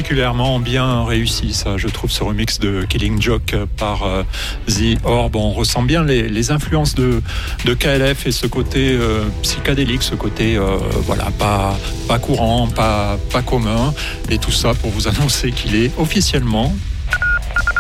Particulièrement 0.07 0.61
bien 0.61 1.05
réussi, 1.05 1.53
ça, 1.53 1.77
je 1.77 1.89
trouve, 1.89 2.13
ce 2.13 2.23
remix 2.23 2.61
de 2.61 2.85
Killing 2.85 3.21
Joke 3.21 3.57
par 3.77 4.05
euh, 4.05 4.23
The 4.69 5.05
Orb. 5.05 5.35
On 5.35 5.51
ressent 5.51 5.83
bien 5.83 6.05
les, 6.05 6.53
influences 6.53 6.95
de, 6.95 7.21
de, 7.65 7.75
KLF 7.75 8.25
et 8.25 8.31
ce 8.31 8.47
côté 8.47 8.97
psychédélique, 9.43 10.05
ce 10.05 10.15
côté, 10.15 10.61
voilà, 11.07 11.25
pas, 11.41 11.77
pas 12.07 12.21
courant, 12.21 12.69
pas, 12.69 13.19
pas 13.33 13.43
commun. 13.43 13.93
Et 14.31 14.39
tout 14.39 14.53
ça 14.53 14.75
pour 14.75 14.93
vous 14.93 15.09
annoncer 15.09 15.51
qu'il 15.51 15.75
est 15.75 15.91
officiellement 15.99 16.73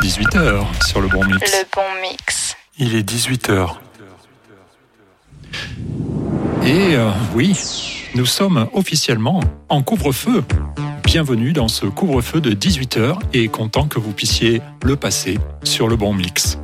18h 0.02 0.64
sur 0.84 1.00
le 1.00 1.06
bon 1.06 1.24
mix. 1.24 1.52
Le 1.52 1.64
bon 1.72 2.00
mix. 2.02 2.56
Il 2.76 2.96
est 2.96 3.08
18h. 3.08 3.68
Et 6.66 6.96
oui, 7.36 7.56
nous 8.16 8.26
sommes 8.26 8.68
officiellement 8.72 9.40
en 9.68 9.80
couvre-feu. 9.82 10.42
Bienvenue 11.16 11.54
dans 11.54 11.68
ce 11.68 11.86
couvre-feu 11.86 12.42
de 12.42 12.52
18h 12.52 13.20
et 13.32 13.48
content 13.48 13.88
que 13.88 13.98
vous 13.98 14.12
puissiez 14.12 14.60
le 14.84 14.96
passer 14.96 15.38
sur 15.64 15.88
le 15.88 15.96
bon 15.96 16.12
mix. 16.12 16.58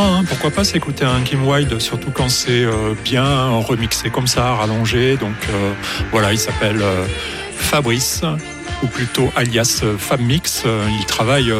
Hein, 0.00 0.24
pourquoi 0.28 0.50
pas 0.50 0.64
s'écouter 0.64 1.04
un 1.04 1.20
Kim 1.22 1.46
Wilde, 1.46 1.80
surtout 1.80 2.10
quand 2.10 2.28
c'est 2.28 2.64
bien 3.04 3.48
remixé 3.50 4.10
comme 4.10 4.26
ça, 4.26 4.54
rallongé. 4.54 5.16
Donc 5.16 5.34
voilà, 6.10 6.32
il 6.32 6.38
s'appelle 6.38 6.82
Fabrice 7.56 8.22
ou 8.82 8.86
plutôt 8.86 9.30
alias 9.36 9.82
Fab 9.98 10.20
Mix. 10.20 10.64
Il 10.98 11.06
travaille 11.06 11.52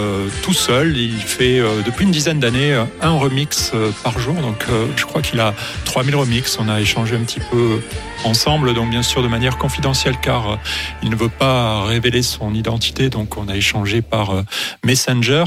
tout 0.42 0.52
seul, 0.52 0.96
il 0.96 1.12
fait 1.18 1.60
depuis 1.84 2.04
une 2.04 2.10
dizaine 2.10 2.40
d'années 2.40 2.74
un 3.00 3.12
remix 3.12 3.72
par 4.02 4.18
jour, 4.18 4.34
donc 4.34 4.66
je 4.96 5.04
crois 5.04 5.22
qu'il 5.22 5.40
a 5.40 5.54
3000 5.84 6.16
remix. 6.16 6.58
On 6.58 6.68
a 6.68 6.80
échangé 6.80 7.16
un 7.16 7.24
petit 7.24 7.40
peu 7.50 7.80
ensemble, 8.24 8.74
donc 8.74 8.90
bien 8.90 9.02
sûr 9.02 9.22
de 9.22 9.28
manière 9.28 9.58
confidentielle 9.58 10.16
car 10.20 10.52
euh, 10.52 10.56
il 11.02 11.10
ne 11.10 11.16
veut 11.16 11.28
pas 11.28 11.84
révéler 11.84 12.22
son 12.22 12.54
identité, 12.54 13.10
donc 13.10 13.36
on 13.36 13.48
a 13.48 13.56
échangé 13.56 14.02
par 14.02 14.30
euh, 14.30 14.42
Messenger. 14.84 15.44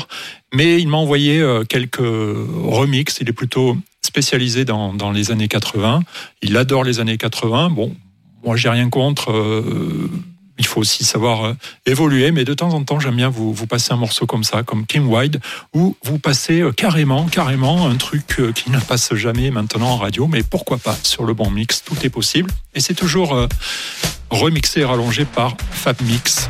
Mais 0.54 0.80
il 0.80 0.88
m'a 0.88 0.98
envoyé 0.98 1.40
euh, 1.40 1.64
quelques 1.64 1.98
remixes, 2.00 3.18
il 3.22 3.30
est 3.30 3.34
plutôt 3.34 3.78
spécialisé 4.02 4.66
dans, 4.66 4.94
dans, 4.94 5.12
les 5.12 5.32
années 5.32 5.48
80, 5.48 6.02
il 6.42 6.56
adore 6.56 6.84
les 6.84 7.00
années 7.00 7.18
80, 7.18 7.70
bon, 7.72 7.96
moi 8.44 8.56
j'ai 8.56 8.70
rien 8.70 8.90
contre 8.90 9.32
il 10.58 10.66
faut 10.66 10.82
aussi 10.82 11.04
savoir 11.04 11.46
euh, 11.46 11.54
évoluer, 11.86 12.32
mais 12.32 12.44
de 12.44 12.54
temps 12.54 12.74
en 12.74 12.84
temps, 12.84 13.00
j'aime 13.00 13.16
bien 13.16 13.30
vous, 13.30 13.54
vous 13.54 13.68
passer 13.68 13.94
un 13.94 13.98
morceau 13.98 14.26
comme 14.26 14.44
ça, 14.44 14.64
comme 14.64 14.86
Kim 14.86 15.08
Wilde, 15.08 15.40
où 15.74 15.96
vous 16.04 16.20
passez 16.20 16.62
euh, 16.62 16.72
carrément, 16.72 17.26
carrément 17.26 17.88
un 17.88 17.96
truc 17.96 18.40
euh, 18.40 18.52
qui 18.52 18.72
ne 18.72 18.80
passe 18.80 19.14
jamais 19.16 19.52
maintenant 19.52 19.90
en 19.90 19.98
radio, 19.98 20.28
mais 20.28 20.44
pourquoi 20.44 20.78
pas 20.78 20.98
sur 21.04 21.26
le 21.26 21.34
bon 21.34 21.50
mix, 21.50 21.84
tout 21.84 21.98
est 22.04 22.10
possible. 22.10 22.52
Et 22.74 22.80
c'est 22.80 22.94
toujours 22.94 23.48
remixé 24.30 24.82
et 24.82 24.86
rallongé 24.86 25.26
par 25.26 25.56
Fab 25.72 25.96
Mix. 26.04 26.48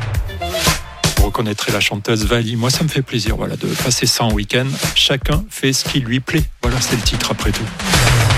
Vous 1.18 1.26
reconnaîtrez 1.26 1.72
la 1.72 1.80
chanteuse 1.80 2.24
Vali. 2.24 2.56
Moi, 2.56 2.70
ça 2.70 2.84
me 2.84 2.88
fait 2.88 3.02
plaisir 3.02 3.36
voilà, 3.36 3.56
de 3.56 3.66
passer 3.66 4.06
ça 4.06 4.24
en 4.24 4.32
week-end. 4.32 4.66
Chacun 4.94 5.44
fait 5.50 5.72
ce 5.72 5.84
qui 5.84 6.00
lui 6.00 6.20
plaît. 6.20 6.44
Voilà, 6.62 6.80
c'est 6.80 6.96
le 6.96 7.02
titre 7.02 7.32
après 7.32 7.50
tout. 7.50 8.37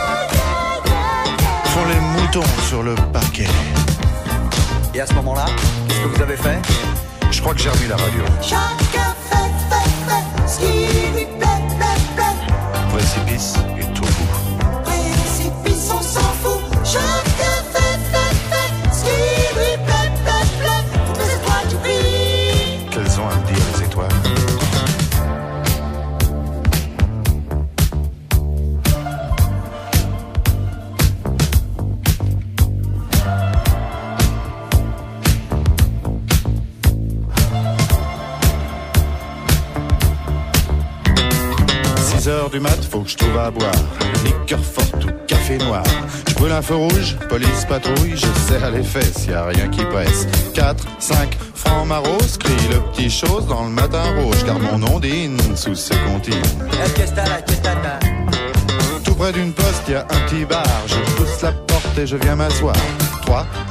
font 1.71 1.85
les 1.85 1.99
moutons 2.21 2.49
sur 2.67 2.83
le 2.83 2.95
parquet. 3.13 3.47
Et 4.93 4.99
à 4.99 5.05
ce 5.05 5.13
moment-là, 5.13 5.45
qu'est-ce 5.87 6.01
que 6.01 6.07
vous 6.07 6.21
avez 6.21 6.35
fait? 6.35 6.59
Je 7.31 7.39
crois 7.39 7.53
que 7.53 7.61
j'ai 7.61 7.69
remis 7.69 7.87
la 7.87 7.95
radio. 7.95 8.23
Chacun 8.41 9.15
fait, 9.29 9.51
fait, 9.69 9.89
fait 10.07 10.47
ce 10.47 10.59
qui 10.59 11.13
lui 11.13 11.25
plaît, 11.37 11.47
plaît, 11.77 12.01
plaît. 12.15 12.89
Précipice 12.91 13.55
heures 42.27 42.49
du 42.49 42.59
mat, 42.59 42.77
faut 42.89 43.01
que 43.01 43.09
je 43.09 43.17
trouve 43.17 43.37
à 43.37 43.49
boire. 43.49 43.71
Liqueur 44.25 44.59
forte 44.63 45.05
ou 45.05 45.09
café 45.27 45.57
noir. 45.57 45.83
Je 46.27 46.33
brûle 46.35 46.51
un 46.51 46.61
feu 46.61 46.75
rouge, 46.75 47.17
police 47.29 47.65
patrouille, 47.67 48.15
je 48.15 48.27
serre 48.47 48.71
les 48.71 48.83
fesses, 48.83 49.25
y 49.27 49.33
a 49.33 49.45
rien 49.45 49.67
qui 49.69 49.83
presse. 49.85 50.27
4, 50.53 50.83
5, 50.99 51.37
francs 51.55 51.87
maros, 51.87 52.37
crie 52.39 52.67
le 52.69 52.79
petit 52.91 53.09
chose 53.09 53.47
dans 53.47 53.63
le 53.63 53.69
matin 53.69 54.03
rouge, 54.19 54.43
car 54.45 54.59
mon 54.59 54.83
ondine 54.93 55.39
sous 55.55 55.75
ce 55.75 55.93
comptine. 56.05 56.41
Tout 59.03 59.15
près 59.15 59.31
d'une 59.31 59.53
poste, 59.53 59.87
y 59.87 59.95
a 59.95 60.01
un 60.01 60.27
petit 60.27 60.45
bar, 60.45 60.65
je 60.87 61.15
pousse 61.15 61.41
la 61.41 61.51
porte 61.51 61.97
et 61.97 62.07
je 62.07 62.17
viens 62.17 62.35
m'asseoir. 62.35 62.75
3, 63.25 63.45
4, 63.45 63.70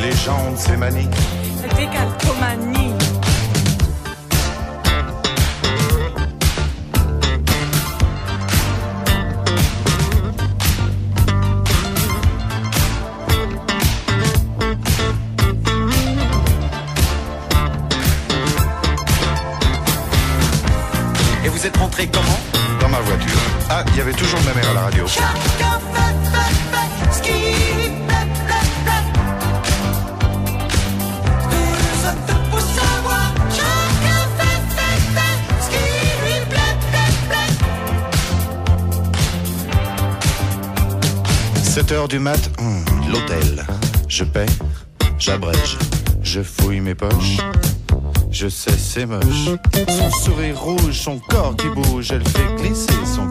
plaît. 0.00 0.10
Les 0.10 0.16
gens 0.16 0.52
de 0.52 0.56
ces 0.56 0.76
manies. 0.76 1.08
Décalcomanie. 1.76 2.94
Et 21.44 21.48
vous 21.48 21.66
êtes 21.66 21.76
rentré 21.76 22.08
comment 22.12 22.22
Dans 22.80 22.88
ma 22.88 23.00
voiture. 23.00 23.30
Ah, 23.68 23.84
il 23.88 23.96
y 23.96 24.00
avait 24.00 24.12
toujours 24.12 24.40
ma 24.44 24.54
mère 24.54 24.70
à 24.70 24.74
la 24.74 24.80
radio. 24.82 25.06
Chacun 25.06 25.78
fait, 25.92 26.14
fait, 26.32 26.56
fait 26.72 27.12
ce 27.12 27.79
7h 41.70 42.08
du 42.08 42.18
mat, 42.18 42.50
hmm, 42.58 43.12
l'hôtel. 43.12 43.64
Je 44.08 44.24
paie, 44.24 44.46
j'abrège, 45.20 45.78
je 46.20 46.42
fouille 46.42 46.80
mes 46.80 46.96
poches. 46.96 47.38
Je 48.32 48.48
sais, 48.48 48.76
c'est 48.76 49.06
moche. 49.06 49.50
Son 49.88 50.10
sourire 50.10 50.60
rouge, 50.60 50.98
son 50.98 51.20
corps 51.20 51.54
qui 51.54 51.68
bouge, 51.68 52.10
elle 52.10 52.26
fait 52.26 52.56
glisser 52.56 53.06
son 53.06 53.28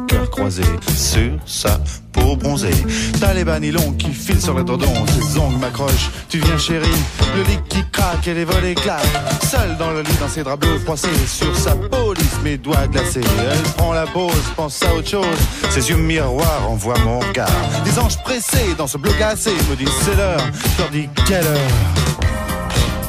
sur 0.95 1.31
sa 1.45 1.79
peau 2.11 2.35
bronzée. 2.35 2.71
T'as 3.19 3.33
les 3.33 3.43
bas 3.43 3.59
nylons 3.59 3.91
qui 3.93 4.11
filent 4.11 4.41
sur 4.41 4.53
le 4.53 4.63
dodon, 4.63 4.91
ses 5.07 5.37
ongles 5.37 5.57
m'accrochent. 5.57 6.09
Tu 6.29 6.39
viens 6.39 6.57
chérie, 6.57 6.87
le 7.35 7.43
lit 7.43 7.59
qui 7.67 7.83
craque 7.91 8.27
et 8.27 8.33
les 8.33 8.45
volets 8.45 8.75
claquent. 8.75 9.03
Seule 9.49 9.77
dans 9.77 9.91
le 9.91 10.01
lit, 10.01 10.15
dans 10.19 10.27
ses 10.27 10.43
draps 10.43 10.59
bleus 10.59 10.79
froissés, 10.79 11.07
sur 11.27 11.55
sa 11.55 11.75
peau 11.75 12.13
lisse, 12.13 12.39
mes 12.43 12.57
doigts 12.57 12.87
glacés. 12.87 13.21
Elle 13.51 13.61
prend 13.73 13.93
la 13.93 14.05
pause, 14.07 14.31
pense 14.55 14.81
à 14.83 14.95
autre 14.95 15.09
chose. 15.09 15.25
Ses 15.69 15.89
yeux 15.89 15.97
miroirs 15.97 16.69
envoient 16.69 16.99
mon 16.99 17.19
regard. 17.19 17.49
Des 17.83 17.99
anges 17.99 18.17
pressés 18.23 18.75
dans 18.77 18.87
ce 18.87 18.97
bleu 18.97 19.11
glacé 19.17 19.51
me 19.69 19.75
disent 19.75 19.89
c'est 20.03 20.15
l'heure. 20.15 20.41
Je 20.77 20.81
leur 20.81 20.89
dis 20.91 21.09
quelle 21.27 21.45
heure? 21.45 21.69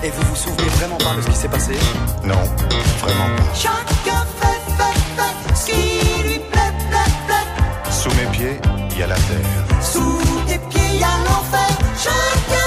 Et 0.03 0.11
vous 0.11 0.23
vous 0.29 0.37
souvenez 0.37 0.69
vraiment 0.77 0.97
pas 0.97 1.15
de 1.17 1.23
ce 1.23 1.29
qui 1.29 1.37
s'est 1.37 1.49
passé? 1.49 1.73
Non, 2.25 2.35
vraiment 3.03 3.37
pas. 3.37 4.00
Il 8.41 8.99
y 8.99 9.03
a 9.03 9.07
la 9.07 9.15
terre. 9.15 9.83
Sous 9.83 10.19
tes 10.47 10.59
pieds, 10.71 10.99
y 10.99 11.03
a 11.03 11.15
l'enfer. 11.25 11.69
Chacun 12.03 12.60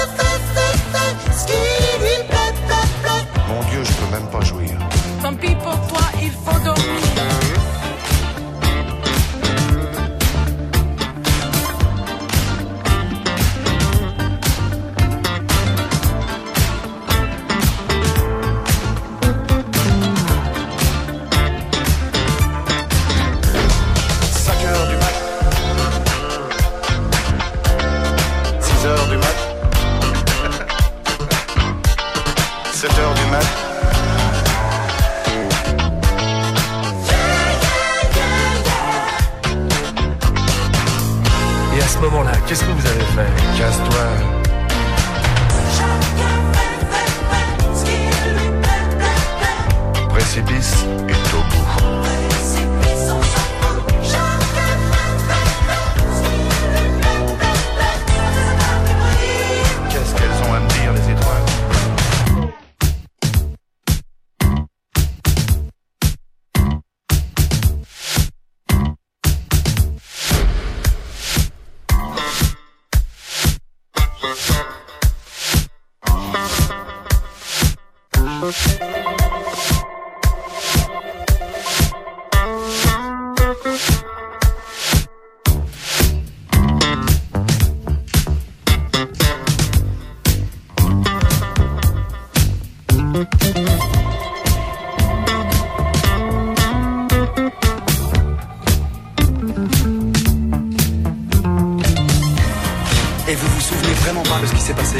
vraiment 104.04 104.22
pas 104.22 104.38
de 104.40 104.46
ce 104.46 104.52
qui 104.52 104.60
s'est 104.60 104.74
passé 104.74 104.98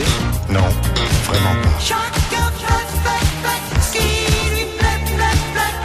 Non, 0.48 0.60
vraiment 1.24 1.54
pas. 1.62 1.68
Chacun 1.78 2.50
fait, 3.04 3.22
ce 3.82 3.92
qui 3.92 3.98
lui 4.54 4.64
plaît, 4.78 5.00
plaît, 5.04 5.38
plaît. 5.52 5.76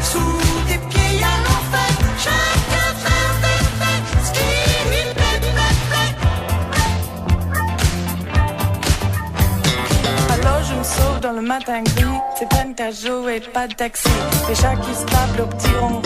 Sous 0.00 0.38
tes 0.68 0.78
pieds, 0.88 1.12
y 1.18 1.22
a 1.22 1.34
l'enfer. 1.44 1.92
Chacun 2.26 2.88
fait, 3.04 3.28
fait, 3.42 3.62
fait 3.80 4.00
ce 4.24 4.30
qui 4.36 4.50
lui 4.90 5.04
plaît, 5.14 5.38
plaît, 5.54 5.76
plaît. 5.90 6.14
Alors 10.32 10.60
je 10.64 10.74
me 10.74 10.84
sauve 10.84 11.18
dans 11.20 11.32
le 11.32 11.42
matin 11.42 11.82
gris. 11.82 12.20
C'est 12.38 12.48
peine 12.48 12.72
qu'à 12.74 12.90
jouer, 12.90 13.40
pas 13.52 13.66
de 13.68 13.74
taxi. 13.74 14.08
Les 14.48 14.54
chats 14.54 14.76
qui 14.76 14.94
se 14.94 15.04
tapent 15.04 15.40
au 15.40 15.46
petit 15.46 15.74
ronron. 15.78 16.00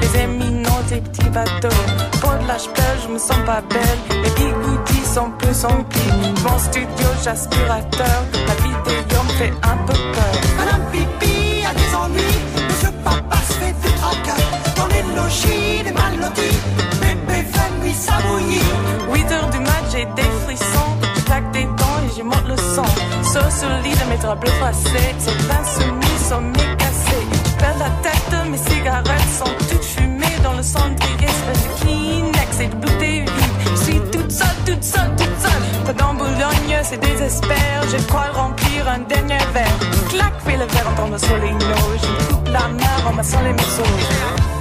Les 0.00 0.12
éminents, 0.20 0.59
des 0.90 1.00
petits 1.00 1.30
bateaux. 1.30 1.82
Pour 2.20 2.32
de 2.32 2.48
l'âge 2.48 2.68
pleure, 2.74 2.98
je 3.04 3.08
me 3.12 3.18
sens 3.18 3.38
pas 3.46 3.62
belle. 3.70 4.00
Les 4.22 4.30
bigoudis 4.30 5.06
sont 5.14 5.30
plus 5.38 5.64
emplis. 5.64 6.12
Mon 6.44 6.58
studio, 6.58 7.06
j'aspirateur. 7.22 8.18
La 8.48 8.54
vidéo 8.54 9.22
me 9.24 9.32
fait 9.38 9.52
un 9.62 9.76
peu 9.86 9.92
peur. 9.92 10.34
Madame 10.58 10.82
Pipi 10.90 11.64
a 11.64 11.72
des 11.74 11.94
ennuis. 11.94 12.40
Monsieur 12.68 12.92
Papa 13.04 13.36
se 13.36 13.52
fait 13.60 13.74
des 13.82 13.94
tracas. 14.00 14.42
Dans 14.76 14.88
les 14.88 15.04
logis, 15.14 15.84
des 15.84 15.92
mal 15.92 16.14
lotis. 16.18 16.58
Bébé 17.00 17.38
fait 17.52 17.70
nuit 17.80 17.96
bouillie. 18.26 19.24
8 19.28 19.32
heures 19.32 19.50
du 19.50 19.60
mat, 19.60 19.84
j'ai 19.92 20.06
des 20.16 20.30
frissons. 20.44 20.92
Je 21.14 21.20
claque 21.22 21.50
des 21.52 21.64
dents 21.64 22.00
et 22.04 22.14
j'y 22.14 22.22
monte 22.24 22.48
le 22.48 22.56
son. 22.56 22.90
Sauf 23.22 23.48
sur 23.56 23.68
le 23.68 23.80
lit 23.84 23.94
de 23.94 24.10
mes 24.10 24.16
draps 24.16 24.40
bleus 24.40 24.52
froissés. 24.58 25.14
Ces 25.18 25.34
bains 25.46 25.64
soumis 25.64 26.18
sont 26.28 26.40
mes 26.40 26.76
cassés. 26.76 27.26
Je 27.44 27.50
perds 27.60 27.78
la 27.78 27.90
tête, 28.02 28.48
mes 28.50 28.58
cigarettes 28.58 28.99
Boulogne, 36.20 36.82
c'est 36.82 37.00
désespère. 37.00 37.82
Je 37.90 37.96
crois 38.06 38.28
remplir 38.34 38.86
un 38.86 38.98
dernier 38.98 39.38
verre. 39.54 39.78
Clac, 40.10 40.34
fais 40.44 40.58
le 40.58 40.66
verre 40.66 40.88
en 40.90 40.94
tombant 40.94 41.16
sur 41.16 41.36
noix. 41.38 41.96
Je 42.02 42.26
coupe 42.26 42.48
la 42.48 42.68
main 42.68 43.08
en 43.08 43.12
massant 43.14 43.40
les 43.40 43.52
morceaux. 43.52 44.59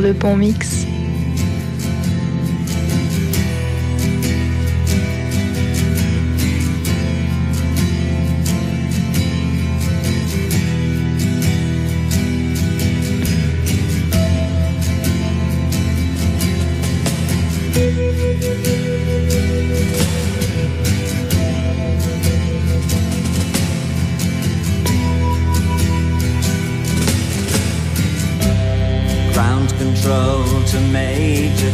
Le 0.00 0.12
bon 0.12 0.36
mix. 0.36 0.86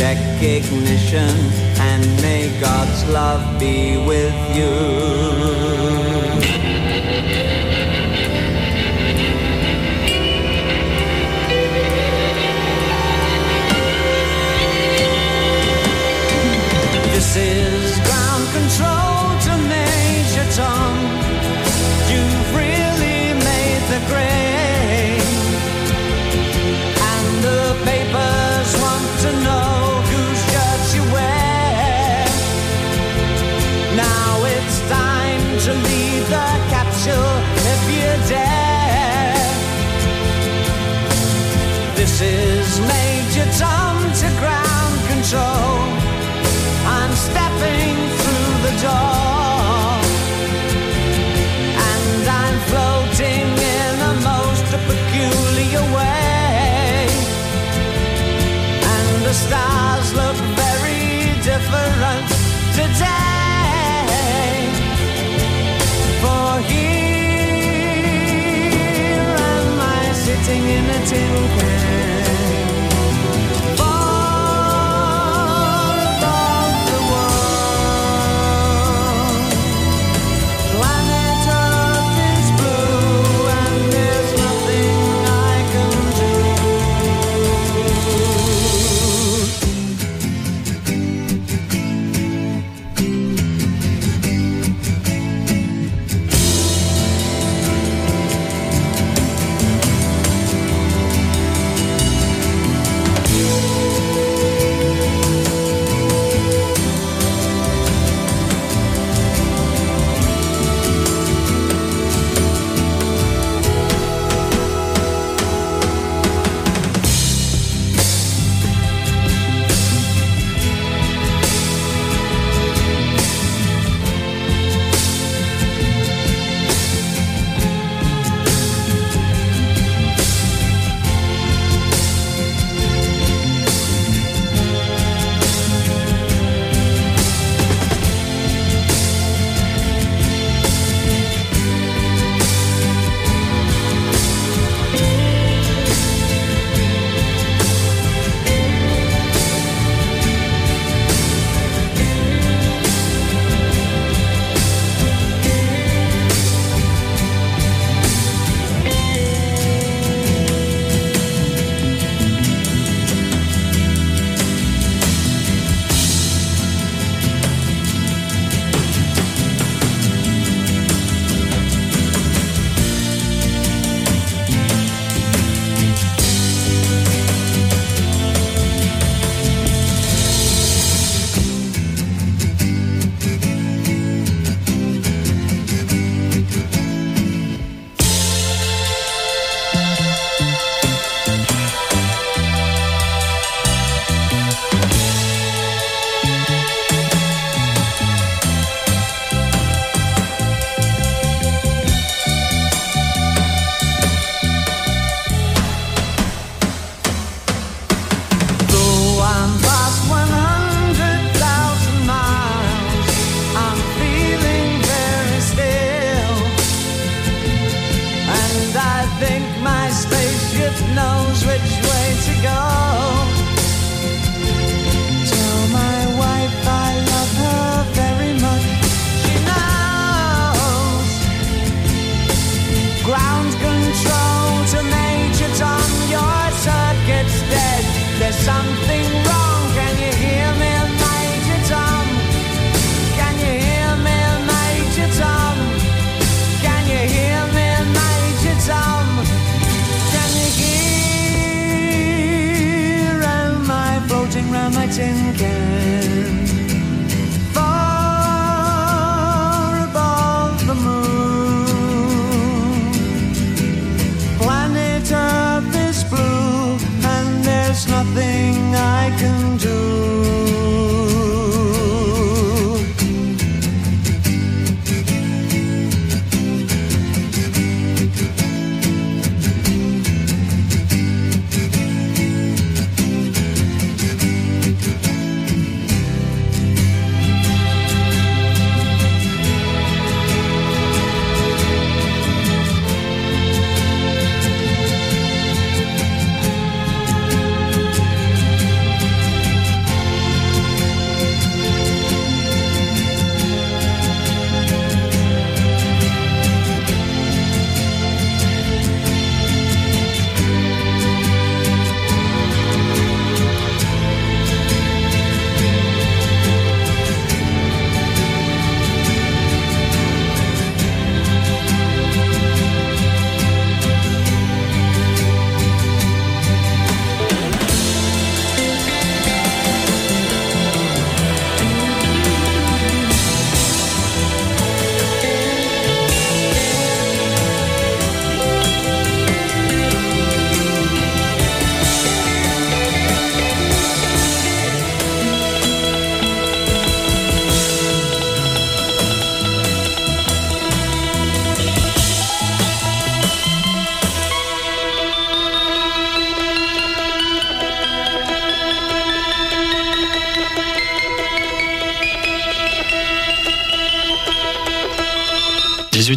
Check 0.00 0.16
ignition 0.42 1.28
and 1.78 2.22
may 2.22 2.48
God's 2.58 3.06
love 3.10 3.60
be 3.60 3.98
with 3.98 4.34
you. 4.56 4.70
This 17.12 17.36
is 17.36 17.98
ground 18.00 18.48
control 18.54 19.38
to 19.44 19.68
Major 19.68 20.50
Tom. 20.56 20.99
difference 61.70 62.34
today. 62.74 64.08
For 66.22 66.50
here 66.68 66.90
am 69.54 69.80
I 69.80 70.12
sitting 70.12 70.64
in 70.76 70.84
a 70.90 71.06
tin 71.06 71.32
can. 71.58 71.69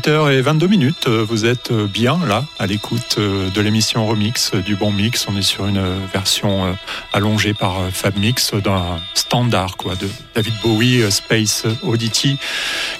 18h22 0.03 0.67
minutes, 0.67 1.07
euh, 1.07 1.23
vous 1.25 1.45
êtes 1.45 1.71
euh, 1.71 1.87
bien 1.87 2.19
là 2.27 2.43
à 2.59 2.65
l'écoute 2.65 3.15
euh, 3.19 3.49
de 3.51 3.61
l'émission 3.61 4.05
Remix 4.05 4.53
du 4.53 4.75
Bon 4.75 4.91
Mix. 4.91 5.27
On 5.29 5.37
est 5.37 5.41
sur 5.41 5.65
une 5.65 5.81
version 6.11 6.75
allongée 7.13 7.53
par 7.53 7.89
Fab 7.89 8.17
Mix 8.17 8.53
d'un 8.53 8.99
standard 9.13 9.77
de 10.01 10.09
David 10.35 10.53
Bowie 10.61 11.09
Space 11.09 11.65
Oddity 11.83 12.37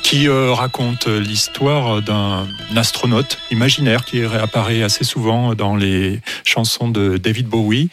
qui 0.02 0.30
raconte 0.30 1.08
l'histoire 1.08 2.02
d'un 2.02 2.48
astronaute 2.76 3.38
imaginaire 3.52 4.06
qui 4.06 4.26
réapparaît 4.26 4.82
assez 4.82 5.04
souvent 5.04 5.56
dans 5.56 5.76
les 5.76 6.22
chansons 6.46 6.88
de 6.88 7.18
David 7.18 7.48
Bowie 7.48 7.90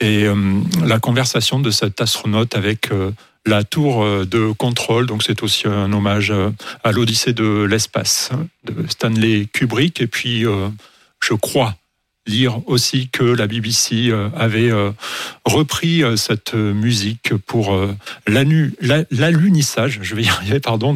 et 0.00 0.26
la 0.84 0.98
conversation 0.98 1.60
de 1.60 1.70
cet 1.70 2.00
astronaute 2.00 2.54
avec 2.54 2.90
la 3.46 3.64
tour 3.64 4.02
euh, 4.02 4.24
de 4.24 4.52
contrôle. 4.52 5.06
Donc 5.06 5.22
c'est 5.22 5.42
aussi 5.42 5.66
un 5.66 5.92
hommage 5.92 6.30
euh, 6.30 6.50
à 6.84 6.92
l'Odyssée 6.92 7.32
de 7.32 7.64
l'espace 7.64 8.30
de 8.64 8.86
Stanley 8.88 9.46
Kubrick. 9.52 10.00
Et 10.00 10.06
puis 10.06 10.46
euh, 10.46 10.68
je 11.22 11.34
crois 11.34 11.76
lire 12.26 12.60
aussi 12.66 13.08
que 13.08 13.24
la 13.24 13.46
BBC 13.46 14.12
avait 14.36 14.70
repris 15.44 16.04
cette 16.16 16.52
musique 16.54 17.34
pour 17.46 17.76
l'alunissage, 18.28 19.98
je 20.02 20.14
vais 20.14 20.24
y 20.24 20.28
arriver, 20.28 20.60
pardon, 20.60 20.94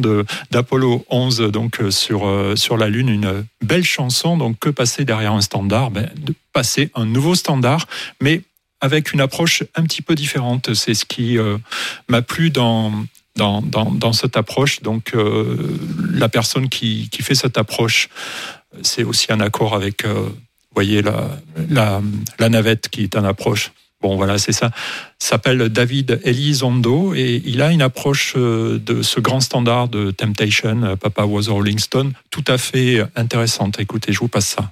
d'Apollo 0.51 1.03
11, 1.09 1.39
donc 1.51 1.81
sur, 1.89 2.53
sur 2.55 2.77
la 2.77 2.87
Lune, 2.87 3.09
une 3.09 3.45
belle 3.61 3.83
chanson. 3.83 4.37
Donc 4.37 4.59
que 4.59 4.69
passer 4.69 5.03
derrière 5.03 5.33
un 5.33 5.41
standard? 5.41 5.91
Ben, 5.91 6.09
passer 6.53 6.89
un 6.93 7.05
nouveau 7.05 7.35
standard, 7.35 7.87
mais 8.21 8.43
avec 8.81 9.13
une 9.13 9.21
approche 9.21 9.63
un 9.75 9.83
petit 9.83 10.01
peu 10.01 10.15
différente. 10.15 10.73
C'est 10.73 10.93
ce 10.93 11.05
qui 11.05 11.37
euh, 11.37 11.57
m'a 12.07 12.21
plu 12.21 12.49
dans, 12.49 12.91
dans, 13.35 13.61
dans, 13.61 14.13
cette 14.13 14.37
approche. 14.37 14.81
Donc, 14.81 15.13
euh, 15.13 15.77
la 16.13 16.29
personne 16.29 16.69
qui, 16.69 17.09
qui, 17.11 17.21
fait 17.23 17.35
cette 17.35 17.57
approche, 17.57 18.09
c'est 18.81 19.03
aussi 19.03 19.31
un 19.31 19.39
accord 19.39 19.75
avec, 19.75 20.05
euh, 20.05 20.29
voyez, 20.73 21.01
la, 21.01 22.01
la, 22.39 22.49
navette 22.49 22.89
qui 22.89 23.03
est 23.03 23.15
une 23.15 23.25
approche. 23.25 23.71
Bon, 24.01 24.17
voilà, 24.17 24.37
c'est 24.37 24.51
ça. 24.51 24.71
S'appelle 25.17 25.69
David 25.69 26.19
Elizondo 26.23 27.15
et 27.15 27.41
il 27.45 27.61
a 27.61 27.71
une 27.71 27.81
approche 27.81 28.35
de 28.35 29.01
ce 29.01 29.19
grand 29.19 29.39
standard 29.39 29.87
de 29.87 30.11
Temptation, 30.11 30.95
Papa 30.97 31.23
Was 31.23 31.49
a 31.49 31.53
Rolling 31.53 31.79
Stone, 31.79 32.13
tout 32.29 32.43
à 32.47 32.59
fait 32.59 33.01
intéressante. 33.15 33.79
Écoutez, 33.79 34.13
je 34.13 34.19
vous 34.19 34.27
passe 34.27 34.47
ça. 34.47 34.71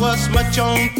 was 0.00 0.28
much 0.30 0.58
on 0.58 0.93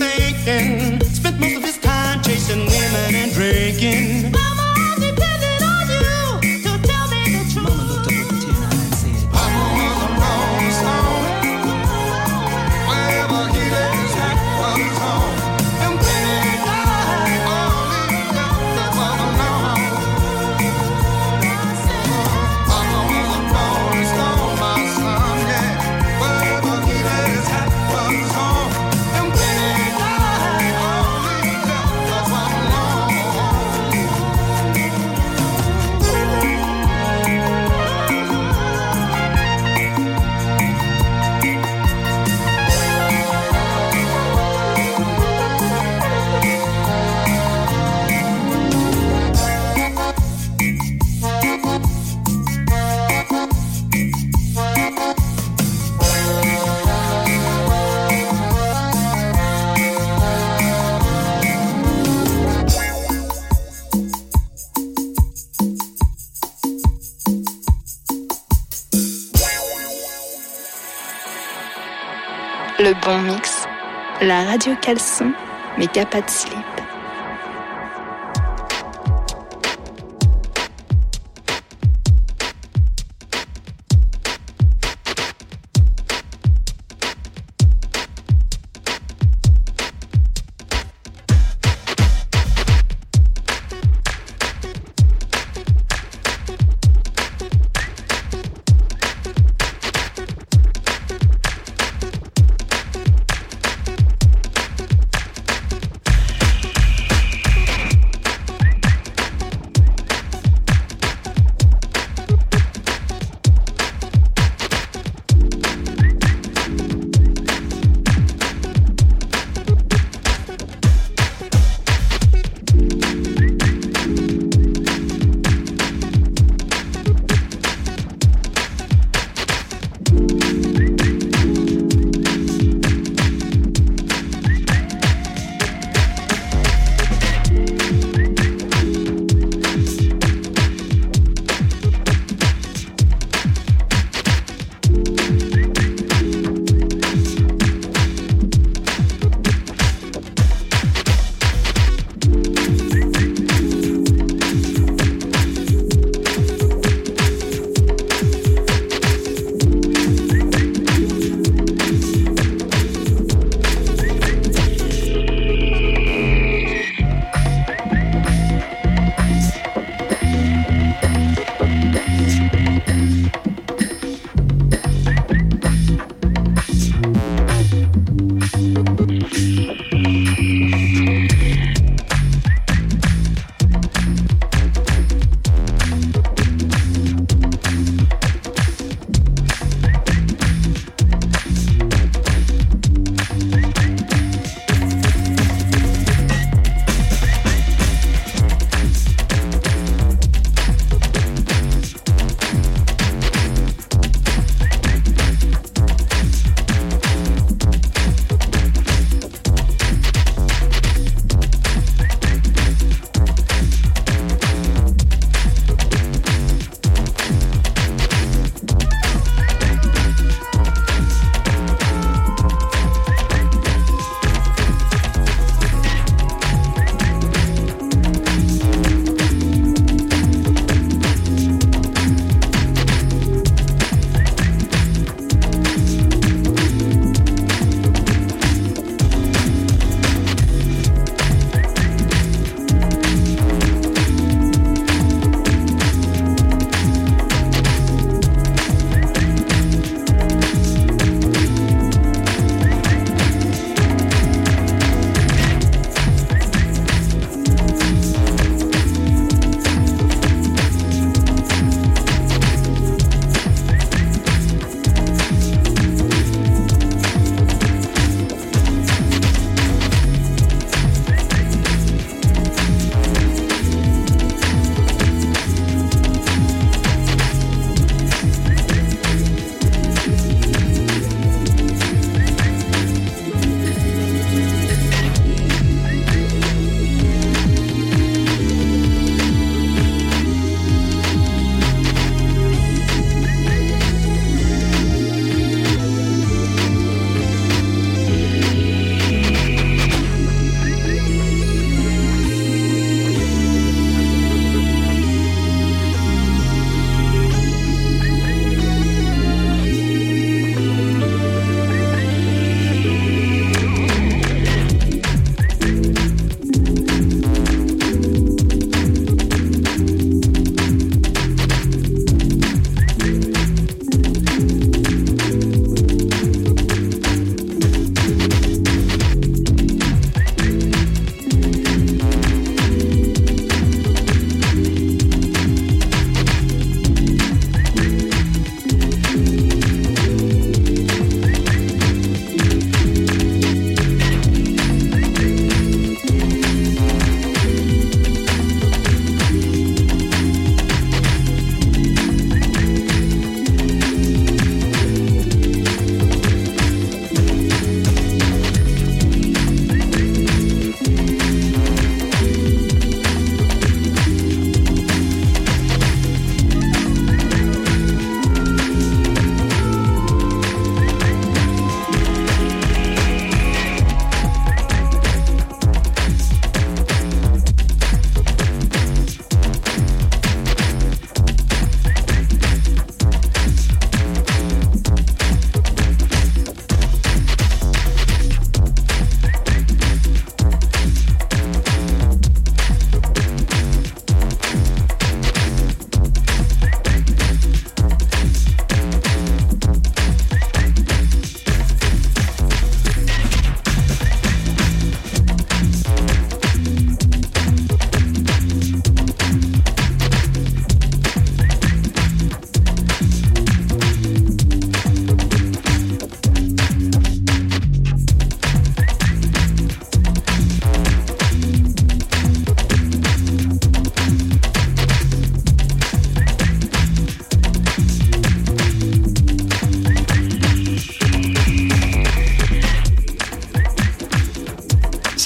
radio 74.55 74.77
caleçon, 74.77 75.33
mais 75.77 75.89
qui 75.89 75.99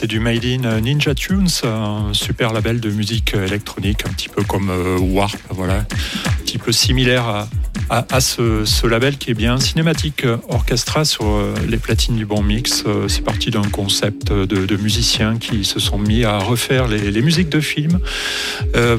du 0.08 0.20
Made 0.20 0.44
in 0.46 0.80
Ninja 0.80 1.14
Tunes, 1.14 1.48
un 1.64 2.14
super 2.14 2.54
label 2.54 2.80
de 2.80 2.88
musique 2.88 3.34
électronique, 3.34 4.06
un 4.08 4.12
petit 4.12 4.30
peu 4.30 4.42
comme 4.42 4.70
euh, 4.70 4.98
Warp, 4.98 5.36
voilà, 5.50 5.80
un 5.80 6.42
petit 6.44 6.56
peu 6.56 6.72
similaire 6.72 7.46
à, 7.90 8.06
à, 8.10 8.20
ce, 8.22 8.86
label 8.86 9.18
qui 9.18 9.32
est 9.32 9.34
bien 9.34 9.60
cinématique 9.60 10.24
euh, 10.24 10.38
orchestra 10.48 11.04
sur 11.04 11.26
euh, 11.26 11.54
les 11.68 11.76
platines 11.76 12.16
du 12.16 12.24
bon 12.24 12.42
mix. 12.42 12.84
C'est 13.06 13.22
parti 13.22 13.50
d'un 13.50 13.68
concept 13.68 14.32
de, 14.32 14.76
musiciens 14.76 15.36
qui 15.36 15.64
se 15.64 15.78
sont 15.78 15.98
mis 15.98 16.24
à 16.24 16.38
refaire 16.38 16.88
les, 16.88 17.22
musiques 17.22 17.50
de 17.50 17.60
films 17.60 18.00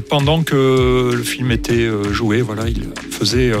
pendant 0.08 0.42
que 0.42 1.12
le 1.12 1.22
film 1.22 1.50
était 1.50 1.88
joué. 2.12 2.40
Voilà, 2.42 2.68
ils 2.68 2.88
faisaient 3.10 3.52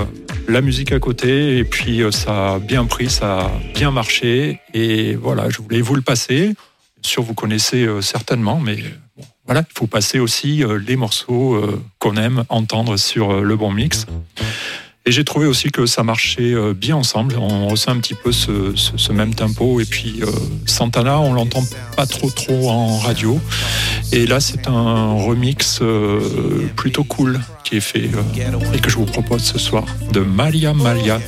la 0.48 0.60
musique 0.60 0.92
à 0.92 1.00
côté 1.00 1.58
et 1.58 1.64
puis 1.64 2.02
ça 2.12 2.54
a 2.54 2.58
bien 2.58 2.84
pris, 2.84 3.10
ça 3.10 3.40
a 3.40 3.50
bien 3.74 3.90
marché 3.90 4.60
et 4.72 5.14
voilà, 5.14 5.48
je 5.48 5.58
voulais 5.58 5.80
vous 5.80 5.96
le 5.96 6.02
passer 6.02 6.54
sûr, 7.02 7.22
vous 7.22 7.34
connaissez 7.34 7.84
euh, 7.84 8.00
certainement, 8.00 8.60
mais 8.60 8.78
euh, 8.78 9.22
voilà, 9.46 9.64
il 9.68 9.78
faut 9.78 9.86
passer 9.86 10.18
aussi 10.18 10.62
euh, 10.62 10.78
les 10.78 10.96
morceaux 10.96 11.60
qu'on 11.98 12.16
aime 12.16 12.44
entendre 12.48 12.96
sur 12.96 13.40
le 13.40 13.56
bon 13.56 13.72
mix. 13.72 14.06
Et 15.06 15.12
j'ai 15.12 15.24
trouvé 15.24 15.46
aussi 15.46 15.70
que 15.70 15.86
ça 15.86 16.02
marchait 16.02 16.54
bien 16.74 16.94
ensemble. 16.94 17.36
On 17.38 17.68
ressent 17.68 17.92
un 17.92 17.98
petit 17.98 18.14
peu 18.14 18.32
ce, 18.32 19.12
même 19.12 19.34
tempo. 19.34 19.80
Et 19.80 19.86
puis 19.86 20.20
Santana, 20.66 21.18
on 21.18 21.32
l'entend 21.32 21.64
pas 21.96 22.06
trop 22.06 22.30
trop 22.30 22.68
en 22.68 22.98
radio. 22.98 23.40
Et 24.12 24.26
là, 24.26 24.40
c'est 24.40 24.68
un 24.68 25.14
remix 25.14 25.80
plutôt 26.76 27.04
cool 27.04 27.40
qui 27.64 27.78
est 27.78 27.80
fait 27.80 28.10
et 28.74 28.78
que 28.78 28.90
je 28.90 28.96
vous 28.96 29.06
propose 29.06 29.42
ce 29.42 29.58
soir 29.58 29.84
de 30.12 30.20
Maria 30.20 30.74
Maria. 30.74 31.18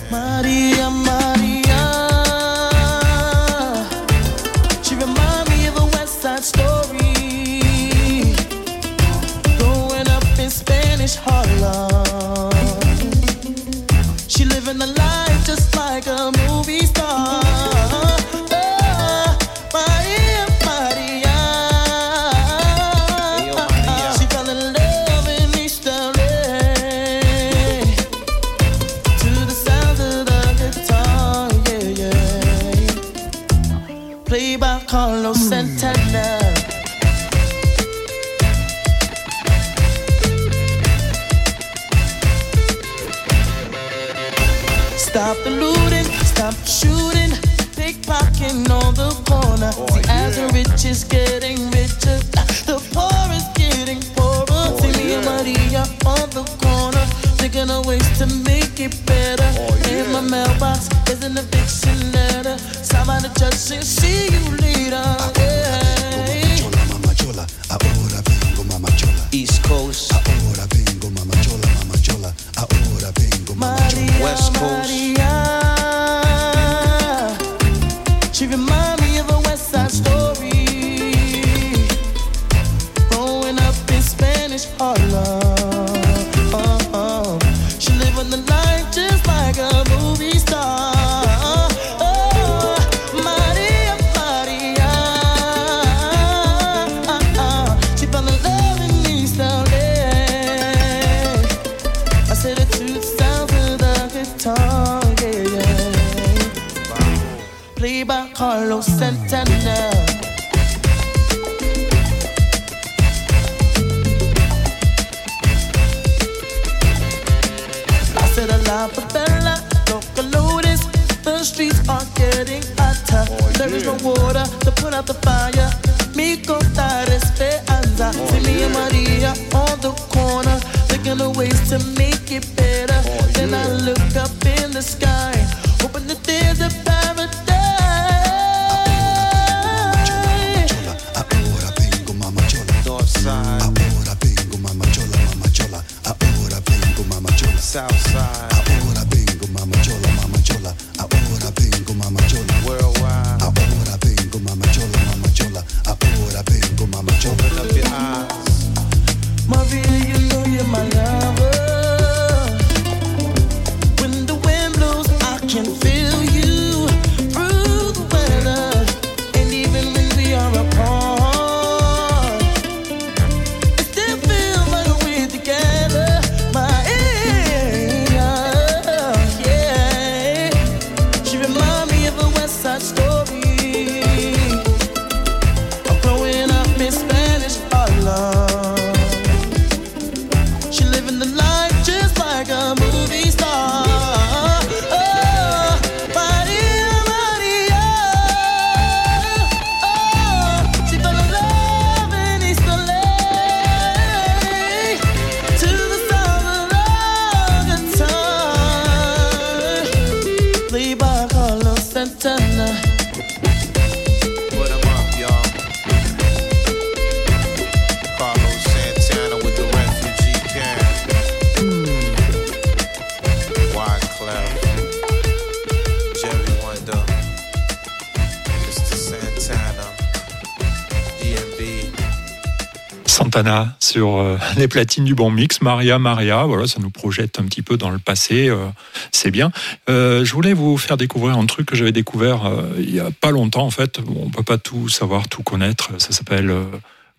les 234.57 234.69
platines 234.69 235.05
du 235.05 235.15
bon 235.15 235.31
mix. 235.31 235.61
Maria, 235.61 235.99
Maria, 235.99 236.45
voilà, 236.45 236.67
ça 236.67 236.81
nous 236.81 236.91
projette 236.91 237.39
un 237.39 237.45
petit 237.45 237.63
peu 237.63 237.77
dans 237.77 237.91
le 237.91 237.99
passé. 237.99 238.49
euh, 238.49 238.69
c'est 239.11 239.31
bien. 239.31 239.53
Euh, 239.89 240.25
je 240.25 240.33
voulais 240.33 240.55
vous 240.55 240.77
faire 240.79 240.97
découvrir 240.97 241.37
un 241.37 241.47
truc 241.47 241.67
que 241.67 241.77
j'avais 241.77 241.93
découvert 241.93 242.47
euh, 242.47 242.63
il 242.79 242.95
y 242.95 243.01
a 243.01 243.11
pas 243.11 243.31
longtemps 243.31 243.65
en 243.65 243.71
fait. 243.71 244.01
Bon, 244.01 244.23
on 244.27 244.31
peut 244.31 244.43
pas 244.43 244.59
tout 244.59 244.89
savoir, 244.89 245.29
tout 245.29 245.43
connaître. 245.43 245.91
Ça 245.99 246.13
s'appelle 246.13 246.55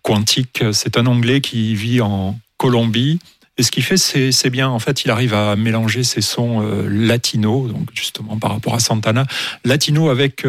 Quantique. 0.02 0.64
C'est 0.72 0.96
un 0.98 1.06
Anglais 1.06 1.40
qui 1.40 1.74
vit 1.74 2.00
en 2.00 2.38
Colombie. 2.56 3.18
Et 3.56 3.62
ce 3.62 3.70
qu'il 3.70 3.84
fait, 3.84 3.96
c'est 3.96 4.50
bien. 4.50 4.68
En 4.68 4.80
fait, 4.80 5.04
il 5.04 5.12
arrive 5.12 5.32
à 5.32 5.54
mélanger 5.54 6.02
ses 6.02 6.22
sons 6.22 6.60
latinos, 6.88 7.70
donc 7.70 7.88
justement 7.94 8.36
par 8.36 8.50
rapport 8.50 8.74
à 8.74 8.80
Santana, 8.80 9.26
latino 9.64 10.08
avec 10.08 10.44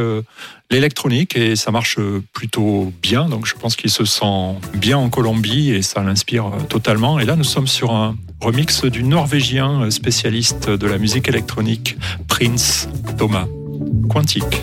l'électronique, 0.71 1.35
et 1.35 1.55
ça 1.55 1.71
marche 1.71 1.97
plutôt 2.33 2.91
bien. 3.01 3.29
Donc 3.29 3.45
je 3.45 3.55
pense 3.55 3.75
qu'il 3.75 3.89
se 3.89 4.05
sent 4.05 4.55
bien 4.73 4.97
en 4.97 5.09
Colombie 5.09 5.71
et 5.71 5.81
ça 5.81 6.01
l'inspire 6.01 6.47
euh, 6.47 6.59
totalement. 6.67 7.19
Et 7.19 7.25
là, 7.25 7.35
nous 7.35 7.43
sommes 7.43 7.67
sur 7.67 7.93
un 7.93 8.15
remix 8.41 8.83
du 8.85 9.03
Norvégien 9.03 9.89
spécialiste 9.91 10.69
de 10.69 10.87
la 10.87 10.97
musique 10.97 11.27
électronique, 11.27 11.97
Prince 12.27 12.89
Thomas. 13.17 13.47
Quantique. 14.09 14.61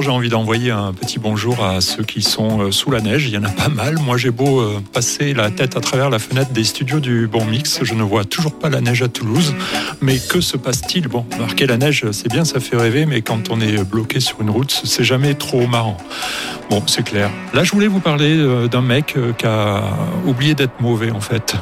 J'ai 0.00 0.10
envie 0.10 0.30
d'envoyer 0.30 0.70
un 0.70 0.94
petit 0.94 1.18
bonjour 1.18 1.62
à 1.62 1.82
ceux 1.82 2.02
qui 2.02 2.22
sont 2.22 2.60
euh, 2.62 2.70
sous 2.70 2.90
la 2.90 3.00
neige. 3.00 3.26
Il 3.26 3.34
y 3.34 3.38
en 3.38 3.44
a 3.44 3.50
pas 3.50 3.68
mal. 3.68 3.98
Moi, 3.98 4.16
j'ai 4.16 4.30
beau 4.30 4.60
euh, 4.60 4.80
passer 4.92 5.34
la 5.34 5.50
tête 5.50 5.76
à 5.76 5.80
travers 5.80 6.08
la 6.08 6.18
fenêtre 6.18 6.52
des 6.52 6.64
studios 6.64 6.98
du 6.98 7.26
Bon 7.26 7.44
Mix. 7.44 7.80
Je 7.82 7.92
ne 7.92 8.02
vois 8.02 8.24
toujours 8.24 8.54
pas 8.54 8.70
la 8.70 8.80
neige 8.80 9.02
à 9.02 9.08
Toulouse. 9.08 9.54
Mais 10.00 10.18
que 10.18 10.40
se 10.40 10.56
passe-t-il? 10.56 11.08
Bon, 11.08 11.26
marquer 11.38 11.66
la 11.66 11.76
neige, 11.76 12.06
c'est 12.12 12.30
bien, 12.30 12.44
ça 12.44 12.58
fait 12.58 12.76
rêver. 12.76 13.04
Mais 13.04 13.20
quand 13.20 13.50
on 13.50 13.60
est 13.60 13.84
bloqué 13.84 14.20
sur 14.20 14.40
une 14.40 14.50
route, 14.50 14.80
c'est 14.84 15.04
jamais 15.04 15.34
trop 15.34 15.66
marrant. 15.66 15.98
Bon, 16.70 16.82
c'est 16.86 17.04
clair. 17.04 17.30
Là, 17.52 17.62
je 17.62 17.72
voulais 17.72 17.88
vous 17.88 18.00
parler 18.00 18.36
euh, 18.38 18.68
d'un 18.68 18.82
mec 18.82 19.16
qui 19.36 19.46
a 19.46 19.82
oublié 20.26 20.54
d'être 20.54 20.80
mauvais, 20.80 21.10
en 21.10 21.20
fait. 21.20 21.56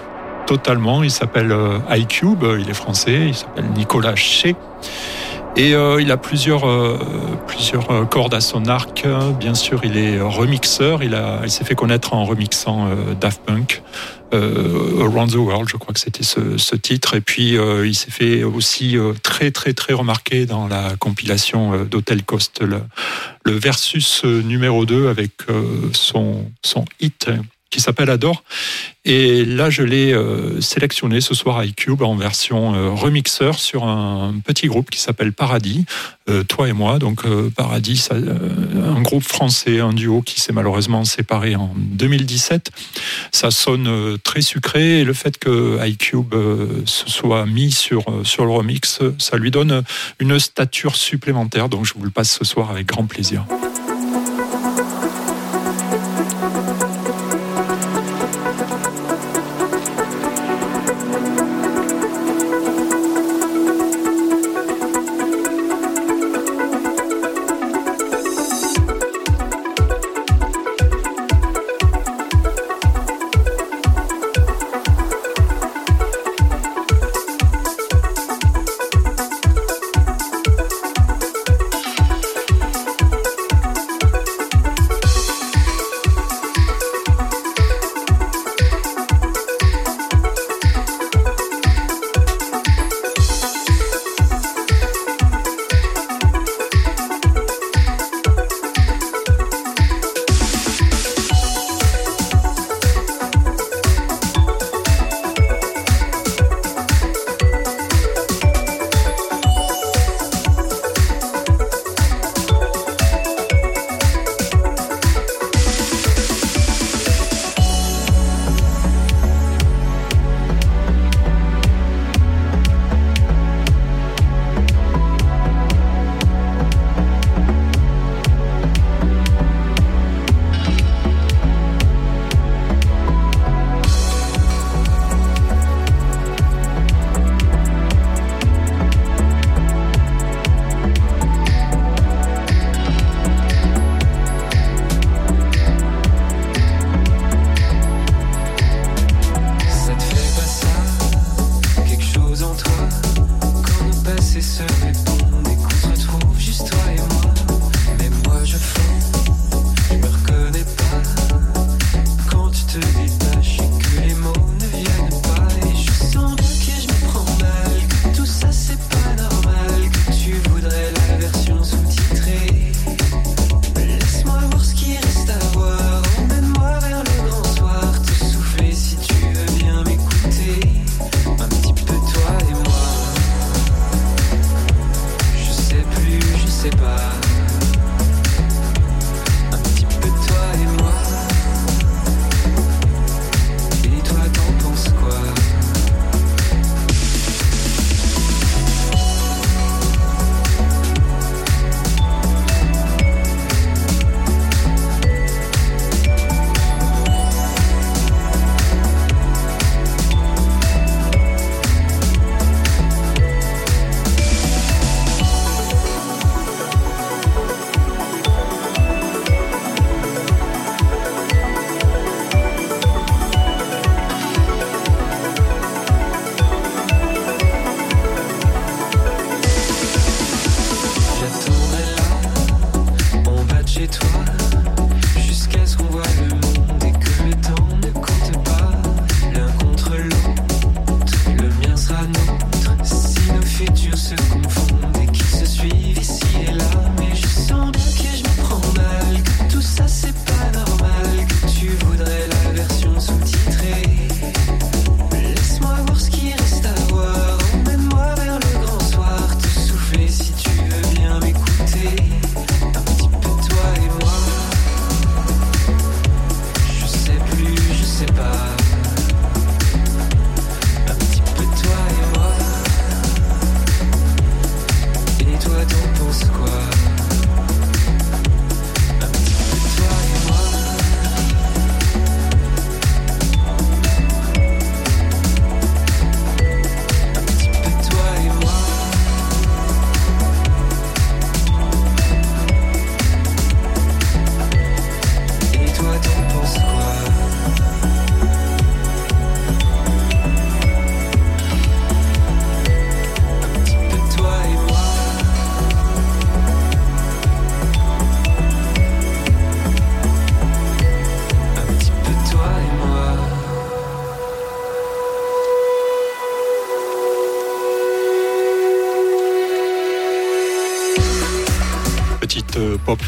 Totalement. 0.47 1.03
Il 1.03 1.11
s'appelle 1.11 1.53
iCube. 1.91 2.45
Il 2.61 2.71
est 2.71 2.75
français. 2.75 3.29
Il 3.29 3.35
s'appelle 3.35 3.67
Nicolas 3.75 4.15
Ché. 4.15 4.55
Et 5.61 5.75
euh, 5.75 6.01
il 6.01 6.11
a 6.11 6.17
plusieurs, 6.17 6.67
euh, 6.67 6.99
euh, 7.91 8.05
cordes 8.07 8.33
à 8.33 8.41
son 8.41 8.65
arc. 8.65 9.07
Bien 9.39 9.53
sûr, 9.53 9.83
il 9.85 9.99
est 9.99 10.19
remixeur. 10.19 11.03
Il, 11.03 11.15
s'est 11.51 11.65
fait 11.65 11.75
connaître 11.75 12.15
en 12.15 12.25
remixant 12.25 12.89
Daft 13.21 13.43
Punk, 13.45 13.83
Around 14.33 15.33
the 15.33 15.37
World, 15.37 15.69
je 15.69 15.77
crois 15.77 15.93
que 15.93 16.01
c'était 16.01 16.23
ce, 16.23 16.77
titre. 16.77 17.15
Et 17.15 17.21
puis, 17.21 17.59
il 17.85 17.95
s'est 17.95 18.11
fait 18.11 18.43
aussi 18.43 18.97
très, 19.23 19.51
très, 19.51 19.75
très 19.75 19.93
remarqué 19.93 20.47
dans 20.47 20.67
la 20.67 20.97
compilation 20.99 21.85
d'Hotel 21.85 22.23
Coast, 22.23 22.63
le, 22.63 22.81
versus 23.45 24.25
numéro 24.25 24.87
2 24.87 25.09
avec 25.09 25.33
son, 25.93 26.47
hit 27.01 27.29
qui 27.71 27.81
s'appelle 27.81 28.11
Adore. 28.11 28.43
Et 29.05 29.45
là, 29.47 29.71
je 29.71 29.83
l'ai 29.83 30.13
euh, 30.13 30.61
sélectionné 30.61 31.23
ce 31.23 31.35
soir 31.35 31.59
à 31.59 31.65
iCube 31.65 32.03
en 32.03 32.17
version 32.17 32.75
euh, 32.75 32.91
remixeur 32.91 33.59
sur 33.59 33.85
un 33.85 34.35
petit 34.45 34.67
groupe 34.67 34.91
qui 34.91 35.01
s'appelle 35.01 35.33
Paradis, 35.33 35.87
euh, 36.29 36.43
toi 36.43 36.69
et 36.69 36.73
moi. 36.73 36.99
Donc 36.99 37.23
Paradis, 37.57 38.09
un 38.11 39.01
groupe 39.01 39.23
français, 39.23 39.81
un 39.81 39.93
duo 39.93 40.21
qui 40.21 40.41
s'est 40.41 40.53
malheureusement 40.53 41.05
séparé 41.05 41.57
en 41.57 41.73
2017. 41.77 42.71
Ça 43.33 43.51
sonne 43.51 44.19
très 44.23 44.43
sucré 44.43 45.01
et 45.01 45.05
le 45.05 45.15
fait 45.15 45.39
que 45.39 45.79
iCube 45.87 46.35
se 46.85 47.09
soit 47.09 47.47
mis 47.47 47.71
sur, 47.71 48.05
sur 48.25 48.45
le 48.45 48.51
remix, 48.51 49.01
ça 49.19 49.37
lui 49.37 49.51
donne 49.51 49.83
une 50.19 50.39
stature 50.39 50.97
supplémentaire. 50.97 51.69
Donc 51.69 51.87
je 51.87 51.95
vous 51.95 52.05
le 52.05 52.11
passe 52.11 52.37
ce 52.37 52.45
soir 52.45 52.71
avec 52.71 52.87
grand 52.87 53.07
plaisir. 53.07 53.45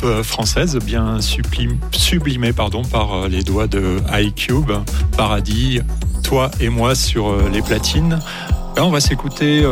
Euh, 0.04 0.22
française 0.22 0.78
bien 0.78 1.18
sublim- 1.18 1.78
sublimée 1.92 2.52
pardon, 2.52 2.82
par 2.82 3.14
euh, 3.14 3.28
les 3.28 3.42
doigts 3.42 3.66
de 3.66 3.98
iCube, 4.12 4.72
Paradis, 5.16 5.80
toi 6.22 6.50
et 6.60 6.68
moi 6.68 6.94
sur 6.94 7.28
euh, 7.28 7.50
les 7.52 7.62
platines. 7.62 8.18
On 8.78 8.88
va 8.88 9.00
s'écouter 9.00 9.66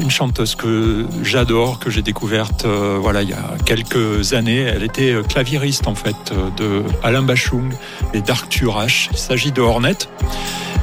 une 0.00 0.10
chanteuse 0.10 0.54
que 0.54 1.04
j'adore, 1.22 1.78
que 1.78 1.90
j'ai 1.90 2.00
découverte 2.00 2.64
voilà, 2.64 3.20
il 3.20 3.28
y 3.28 3.34
a 3.34 3.58
quelques 3.66 4.32
années. 4.32 4.60
Elle 4.60 4.84
était 4.84 5.14
claviériste 5.28 5.86
en 5.86 5.94
fait 5.94 6.16
de 6.56 6.82
Alain 7.02 7.20
Bachung 7.20 7.74
et 8.14 8.22
d'Arthur 8.22 8.78
H. 8.78 9.08
Il 9.12 9.18
s'agit 9.18 9.52
de 9.52 9.60
Hornet. 9.60 9.98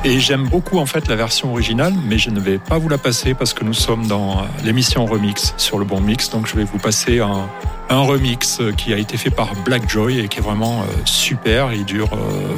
Et 0.05 0.19
j'aime 0.19 0.47
beaucoup 0.47 0.77
en 0.77 0.85
fait 0.85 1.07
la 1.07 1.15
version 1.15 1.51
originale, 1.51 1.95
mais 2.07 2.19
je 2.19 2.29
ne 2.29 2.39
vais 2.39 2.59
pas 2.59 2.77
vous 2.77 2.87
la 2.87 2.99
passer 2.99 3.33
parce 3.33 3.55
que 3.55 3.63
nous 3.65 3.73
sommes 3.73 4.05
dans 4.05 4.43
l'émission 4.63 5.07
remix 5.07 5.55
sur 5.57 5.79
le 5.79 5.85
bon 5.85 6.01
mix. 6.01 6.29
Donc 6.29 6.45
je 6.47 6.55
vais 6.55 6.65
vous 6.65 6.77
passer 6.77 7.19
un, 7.19 7.49
un 7.89 8.01
remix 8.01 8.59
euh, 8.59 8.71
qui 8.71 8.93
a 8.93 8.97
été 8.97 9.17
fait 9.17 9.29
par 9.29 9.55
Black 9.65 9.89
Joy 9.89 10.19
et 10.19 10.27
qui 10.27 10.39
est 10.39 10.41
vraiment 10.41 10.81
euh, 10.81 10.85
super. 11.05 11.73
Il 11.73 11.85
dure 11.85 12.09
euh, 12.13 12.55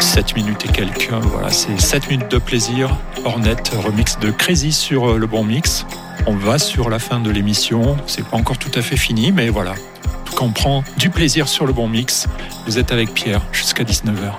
7 0.00 0.36
minutes 0.36 0.64
et 0.66 0.68
quelques. 0.68 1.10
Voilà, 1.10 1.50
c'est 1.50 1.80
7 1.80 2.10
minutes 2.10 2.30
de 2.30 2.38
plaisir. 2.38 2.96
Hornet 3.24 3.56
remix 3.84 4.18
de 4.18 4.30
Crazy 4.30 4.72
sur 4.72 5.10
euh, 5.10 5.18
le 5.18 5.26
bon 5.26 5.44
mix. 5.44 5.86
On 6.26 6.36
va 6.36 6.58
sur 6.58 6.88
la 6.88 6.98
fin 6.98 7.20
de 7.20 7.30
l'émission. 7.30 7.96
C'est 8.06 8.24
pas 8.24 8.36
encore 8.36 8.58
tout 8.58 8.70
à 8.74 8.82
fait 8.82 8.96
fini, 8.96 9.32
mais 9.32 9.48
voilà. 9.48 9.72
En 9.72 10.24
tout 10.24 10.34
cas, 10.34 10.44
on 10.44 10.52
prend 10.52 10.84
du 10.98 11.10
plaisir 11.10 11.48
sur 11.48 11.66
le 11.66 11.72
bon 11.72 11.88
mix. 11.88 12.28
Vous 12.66 12.78
êtes 12.78 12.92
avec 12.92 13.12
Pierre 13.12 13.42
jusqu'à 13.52 13.84
19h. 13.84 14.32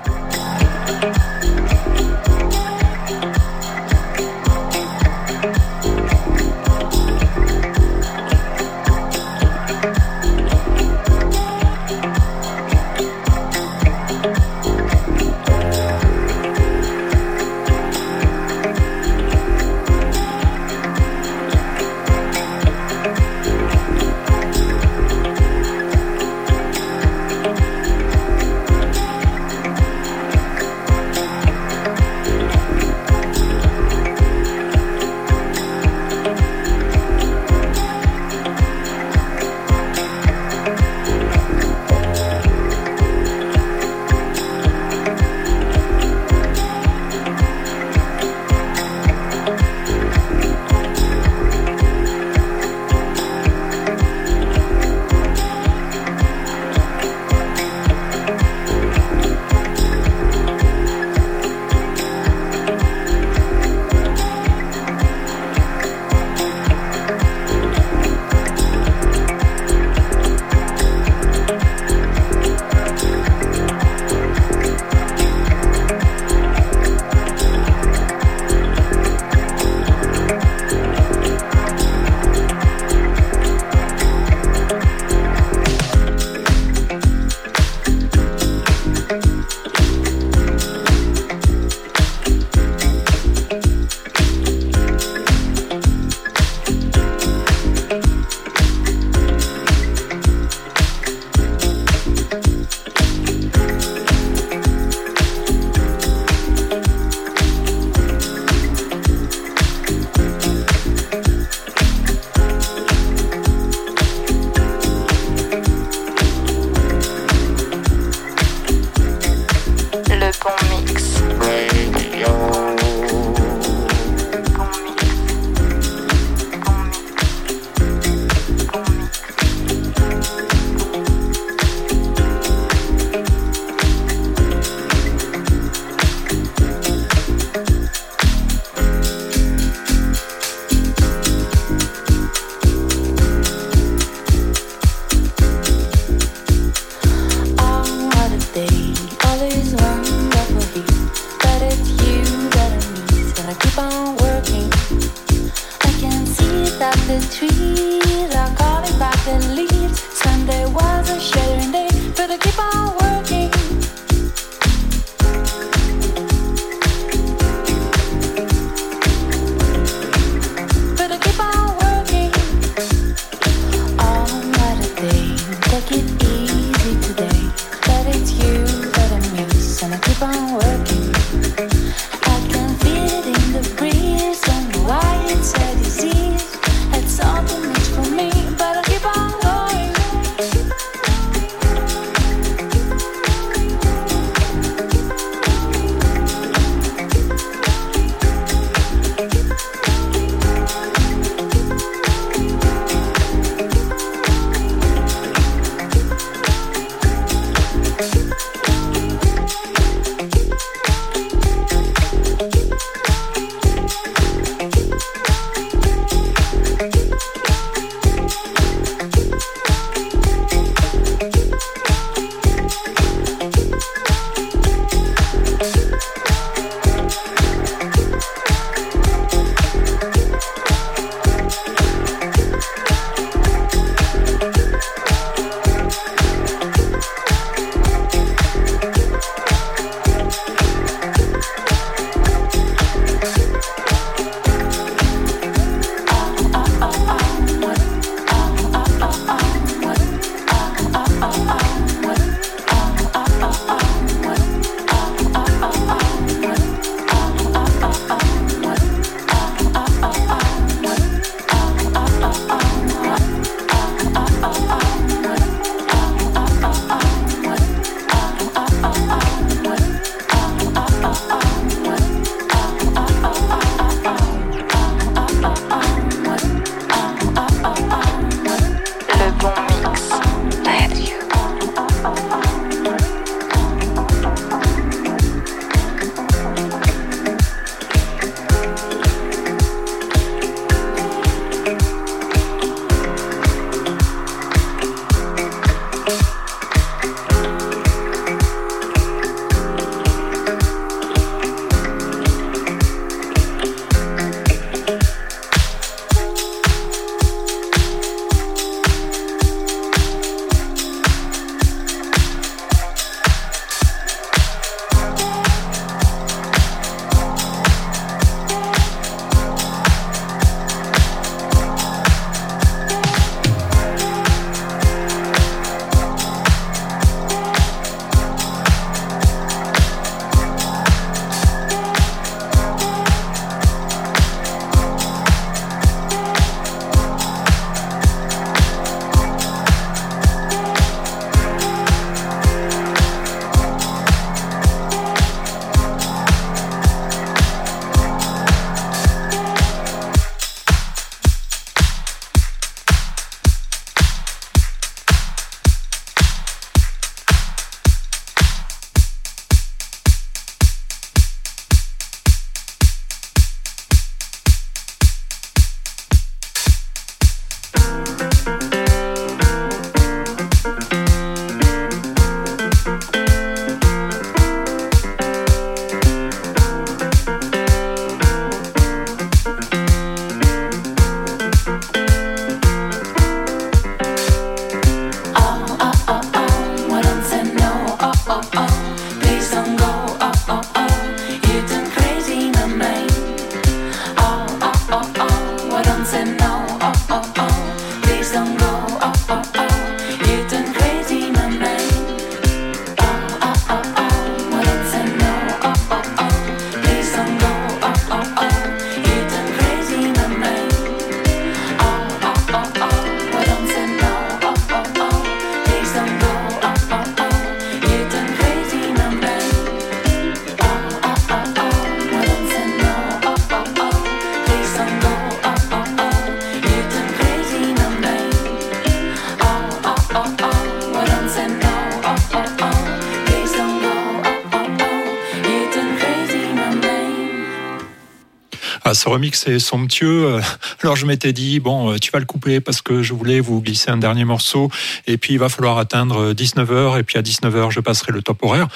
Remix 439.15 439.47
est 439.47 439.59
somptueux. 439.59 440.25
Euh, 440.25 440.41
Alors 440.83 440.95
je 440.95 441.05
m'étais 441.05 441.33
dit, 441.33 441.59
bon, 441.59 441.91
euh, 441.91 441.97
tu 441.97 442.11
vas 442.11 442.19
le 442.19 442.25
couper 442.25 442.59
parce 442.59 442.81
que 442.81 443.01
je 443.01 443.13
voulais 443.13 443.39
vous 443.39 443.61
glisser 443.61 443.89
un 443.89 443.97
dernier 443.97 444.25
morceau. 444.25 444.69
Et 445.07 445.17
puis 445.17 445.33
il 445.33 445.39
va 445.39 445.49
falloir 445.49 445.77
atteindre 445.77 446.33
19h. 446.33 446.99
Et 446.99 447.03
puis 447.03 447.17
à 447.17 447.21
19h, 447.21 447.71
je 447.71 447.79
passerai 447.79 448.11
le 448.11 448.21
top 448.21 448.43
horaire. 448.43 448.67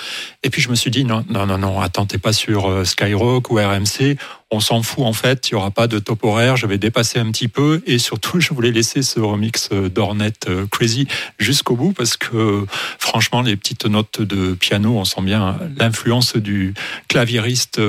Et 0.44 0.49
puis 0.49 0.61
je 0.61 0.70
me 0.70 0.76
suis 0.76 0.91
dit, 0.91 1.03
non, 1.03 1.24
non, 1.30 1.45
non, 1.45 1.57
non, 1.57 1.82
attends, 1.82 2.06
t'es 2.06 2.18
pas 2.18 2.34
sur 2.34 2.70
euh, 2.70 2.86
Skyrock 2.86 3.52
ou 3.52 3.56
RMC. 3.56 4.18
On 4.52 4.60
s'en 4.60 4.82
fout 4.82 5.06
en 5.06 5.14
fait, 5.14 5.49
il 5.49 5.53
n'y 5.53 5.60
aura 5.60 5.70
pas 5.70 5.86
de 5.86 5.99
top 5.99 6.24
horaire, 6.24 6.57
je 6.57 6.66
vais 6.66 6.80
dépasser 6.80 7.20
un 7.20 7.30
petit 7.30 7.48
peu 7.48 7.84
et 7.86 7.99
surtout 7.99 8.40
je 8.40 8.52
voulais 8.53 8.72
laisser 8.72 9.03
ce 9.03 9.20
remix 9.20 9.70
euh, 9.72 9.90
d'Ornette 9.90 10.48
euh, 10.49 10.66
Crazy 10.72 11.07
jusqu'au 11.38 11.76
bout 11.76 11.94
parce 11.94 12.18
que 12.18 12.36
euh, 12.36 12.66
franchement 12.98 13.44
les 13.44 13.56
petites 13.56 13.86
notes 13.86 14.22
de 14.22 14.56
piano, 14.56 14.98
on 14.98 15.06
sent 15.06 15.22
bien 15.22 15.57
l'influence 15.78 16.36
du 16.36 16.74
claviériste 17.07 17.80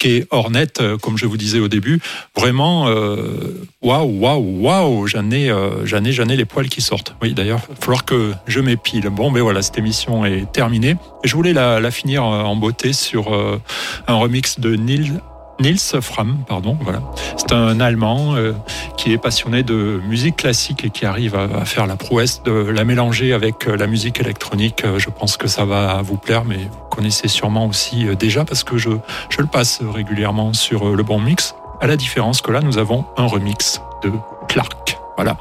euh, 0.00 0.20
qu'est 0.20 0.26
Ornette, 0.30 0.80
euh, 0.80 0.96
comme 0.96 1.16
je 1.16 1.26
vous 1.26 1.36
disais 1.36 1.60
au 1.60 1.68
début. 1.68 2.00
Vraiment, 2.36 2.88
euh, 2.88 3.66
waouh, 3.82 4.18
waouh, 4.20 4.60
waouh, 4.62 5.06
j'en 5.06 5.30
ai, 5.30 5.50
euh, 5.50 5.84
j'en 5.86 6.04
ai, 6.04 6.12
j'en 6.12 6.28
ai 6.28 6.36
les 6.36 6.44
poils 6.44 6.68
qui 6.68 6.80
sortent. 6.80 7.14
Oui 7.22 7.34
d'ailleurs, 7.34 7.60
il 7.68 7.74
va 7.74 7.80
falloir 7.80 8.04
que 8.04 8.32
je 8.46 8.60
m'épile. 8.60 9.08
Bon 9.10 9.30
ben 9.30 9.42
voilà, 9.42 9.62
cette 9.62 9.78
émission 9.78 10.24
est 10.24 10.50
terminée. 10.52 10.96
Et 11.24 11.28
je 11.28 11.36
voulais 11.36 11.52
la, 11.52 11.80
la 11.80 11.90
finir 11.90 12.24
en 12.24 12.56
beauté 12.56 12.92
sur 12.92 13.34
euh, 13.34 13.60
un 14.06 14.14
remix 14.14 14.58
de 14.58 14.74
Neil 14.76 15.12
Nils 15.60 16.00
Fram, 16.00 16.38
pardon, 16.48 16.78
voilà. 16.80 17.02
C'est 17.36 17.52
un 17.52 17.80
Allemand 17.80 18.34
euh, 18.34 18.54
qui 18.96 19.12
est 19.12 19.18
passionné 19.18 19.62
de 19.62 20.00
musique 20.08 20.36
classique 20.36 20.86
et 20.86 20.90
qui 20.90 21.04
arrive 21.04 21.34
à, 21.36 21.42
à 21.42 21.64
faire 21.66 21.86
la 21.86 21.96
prouesse 21.96 22.42
de 22.42 22.50
la 22.50 22.84
mélanger 22.84 23.34
avec 23.34 23.66
la 23.66 23.86
musique 23.86 24.20
électronique. 24.20 24.82
Je 24.96 25.10
pense 25.10 25.36
que 25.36 25.48
ça 25.48 25.66
va 25.66 26.00
vous 26.00 26.16
plaire, 26.16 26.46
mais 26.46 26.60
connaissez 27.00 27.28
sûrement 27.28 27.64
aussi 27.66 28.06
euh, 28.06 28.14
déjà 28.14 28.44
parce 28.44 28.62
que 28.62 28.76
je, 28.76 28.90
je 29.30 29.40
le 29.40 29.46
passe 29.46 29.80
régulièrement 29.82 30.52
sur 30.52 30.86
euh, 30.86 30.94
le 30.94 31.02
bon 31.02 31.18
mix. 31.18 31.54
À 31.80 31.86
la 31.86 31.96
différence 31.96 32.42
que 32.42 32.52
là, 32.52 32.60
nous 32.60 32.76
avons 32.76 33.06
un 33.16 33.24
remix 33.24 33.80
de 34.02 34.12
Clark. 34.48 34.98
Voilà. 35.16 35.38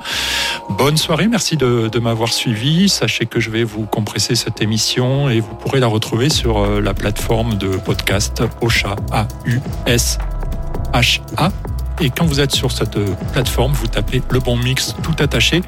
Bonne 0.69 0.95
soirée, 0.95 1.27
merci 1.27 1.57
de, 1.57 1.99
m'avoir 1.99 2.31
suivi. 2.31 2.87
Sachez 2.87 3.25
que 3.25 3.41
je 3.41 3.49
vais 3.49 3.65
vous 3.65 3.85
compresser 3.85 4.35
cette 4.35 4.61
émission 4.61 5.29
et 5.29 5.41
vous 5.41 5.53
pourrez 5.53 5.81
la 5.81 5.87
retrouver 5.87 6.29
sur 6.29 6.59
euh, 6.59 6.79
la 6.79 6.93
plateforme 6.93 7.57
de 7.57 7.75
podcast 7.75 8.41
Ocha, 8.61 8.95
A-U-S-H-A. 9.11 10.29
Et 12.01 12.09
quand 12.09 12.25
vous 12.25 12.39
êtes 12.39 12.55
sur 12.55 12.71
cette 12.71 12.95
euh, 12.95 13.07
plateforme, 13.33 13.73
vous 13.73 13.87
tapez 13.87 14.21
le 14.29 14.39
bon 14.39 14.55
mix 14.55 14.95
tout 15.03 15.15
attaché. 15.19 15.61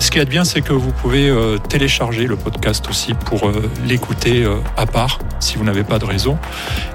Ce 0.00 0.10
qui 0.10 0.18
est 0.18 0.24
bien, 0.24 0.44
c'est 0.44 0.60
que 0.60 0.72
vous 0.72 0.90
pouvez 0.90 1.28
euh, 1.28 1.58
télécharger 1.58 2.26
le 2.26 2.36
podcast 2.36 2.88
aussi 2.90 3.14
pour 3.14 3.48
euh, 3.48 3.70
l'écouter 3.86 4.46
à 4.76 4.86
part 4.86 5.18
si 5.40 5.56
vous 5.56 5.64
n'avez 5.64 5.84
pas 5.84 5.98
de 5.98 6.04
réseau. 6.04 6.36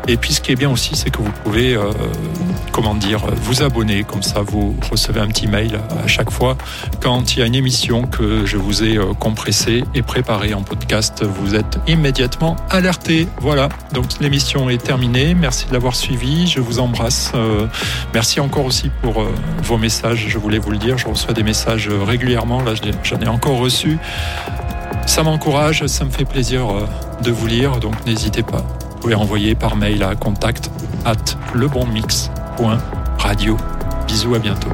Et 0.08 0.18
puis 0.18 0.34
ce 0.34 0.42
qui 0.42 0.52
est 0.52 0.56
bien 0.56 0.70
aussi, 0.70 0.96
c'est 0.96 1.10
que 1.10 1.20
vous 1.20 1.32
pouvez, 1.44 1.78
comment 2.72 2.94
dire, 2.94 3.26
vous 3.44 3.64
abonner. 3.64 4.04
Comme 4.04 4.24
ça, 4.24 4.42
vous 4.42 4.76
recevez 4.92 5.22
un 5.22 5.28
petit 5.28 5.48
mail 5.48 5.80
à 6.04 6.08
chaque 6.08 6.30
fois 6.30 6.58
quand 7.02 7.34
il 7.34 7.40
y 7.40 7.42
a 7.42 7.46
une 7.46 7.56
émission 7.56 8.04
que 8.04 8.46
je 8.46 8.58
vous 8.58 8.84
ai 8.84 9.00
compressée 9.20 9.84
et 9.94 10.02
préparée 10.02 10.54
en 10.54 10.62
podcast. 10.62 11.24
Vous 11.24 11.56
êtes 11.56 11.80
immédiatement 11.88 12.58
alerté. 12.70 13.28
Voilà. 13.40 13.70
Donc 13.94 14.06
l'émission 14.20 14.70
est 14.70 14.84
terminée. 14.84 15.34
Merci 15.34 15.68
de 15.68 15.74
l'avoir 15.74 15.96
suivi. 15.96 16.48
Je 16.48 16.60
vous 16.60 16.80
embrasse. 16.80 17.32
Merci 18.14 18.40
encore 18.40 18.66
aussi 18.74 18.90
pour 19.04 19.22
euh, 19.22 19.32
vos 19.62 19.78
messages. 19.78 20.26
Je 20.28 20.40
voulais 20.40 20.58
vous 20.58 20.72
le 20.72 20.78
dire. 20.78 20.98
Je 20.98 21.08
reçois 21.08 21.34
des 21.34 21.44
messages 21.44 21.90
euh, 21.90 22.04
régulièrement. 22.04 22.64
Là, 22.64 22.74
j'en 23.04 23.20
ai 23.20 23.28
encore 23.28 23.60
reçu. 23.60 24.00
Ça 25.06 25.22
m'encourage, 25.22 25.86
ça 25.86 26.06
me 26.06 26.10
fait 26.10 26.26
plaisir 26.26 26.72
euh, 26.72 26.88
de 27.22 27.30
vous 27.30 27.46
lire, 27.46 27.80
donc 27.80 27.94
n'hésitez 28.08 28.42
pas. 28.42 28.66
Vous 28.90 28.98
pouvez 29.02 29.16
envoyer 29.16 29.54
par 29.54 29.76
mail 29.76 30.02
à 30.02 30.16
contact 30.16 30.72
at 31.06 31.14
lebonmix.radio. 31.54 33.58
Bisous, 34.08 34.34
à 34.34 34.40
bientôt. 34.40 34.70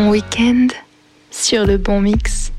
Bon 0.00 0.08
week-end 0.08 0.68
sur 1.30 1.66
le 1.66 1.76
bon 1.76 2.00
mix. 2.00 2.52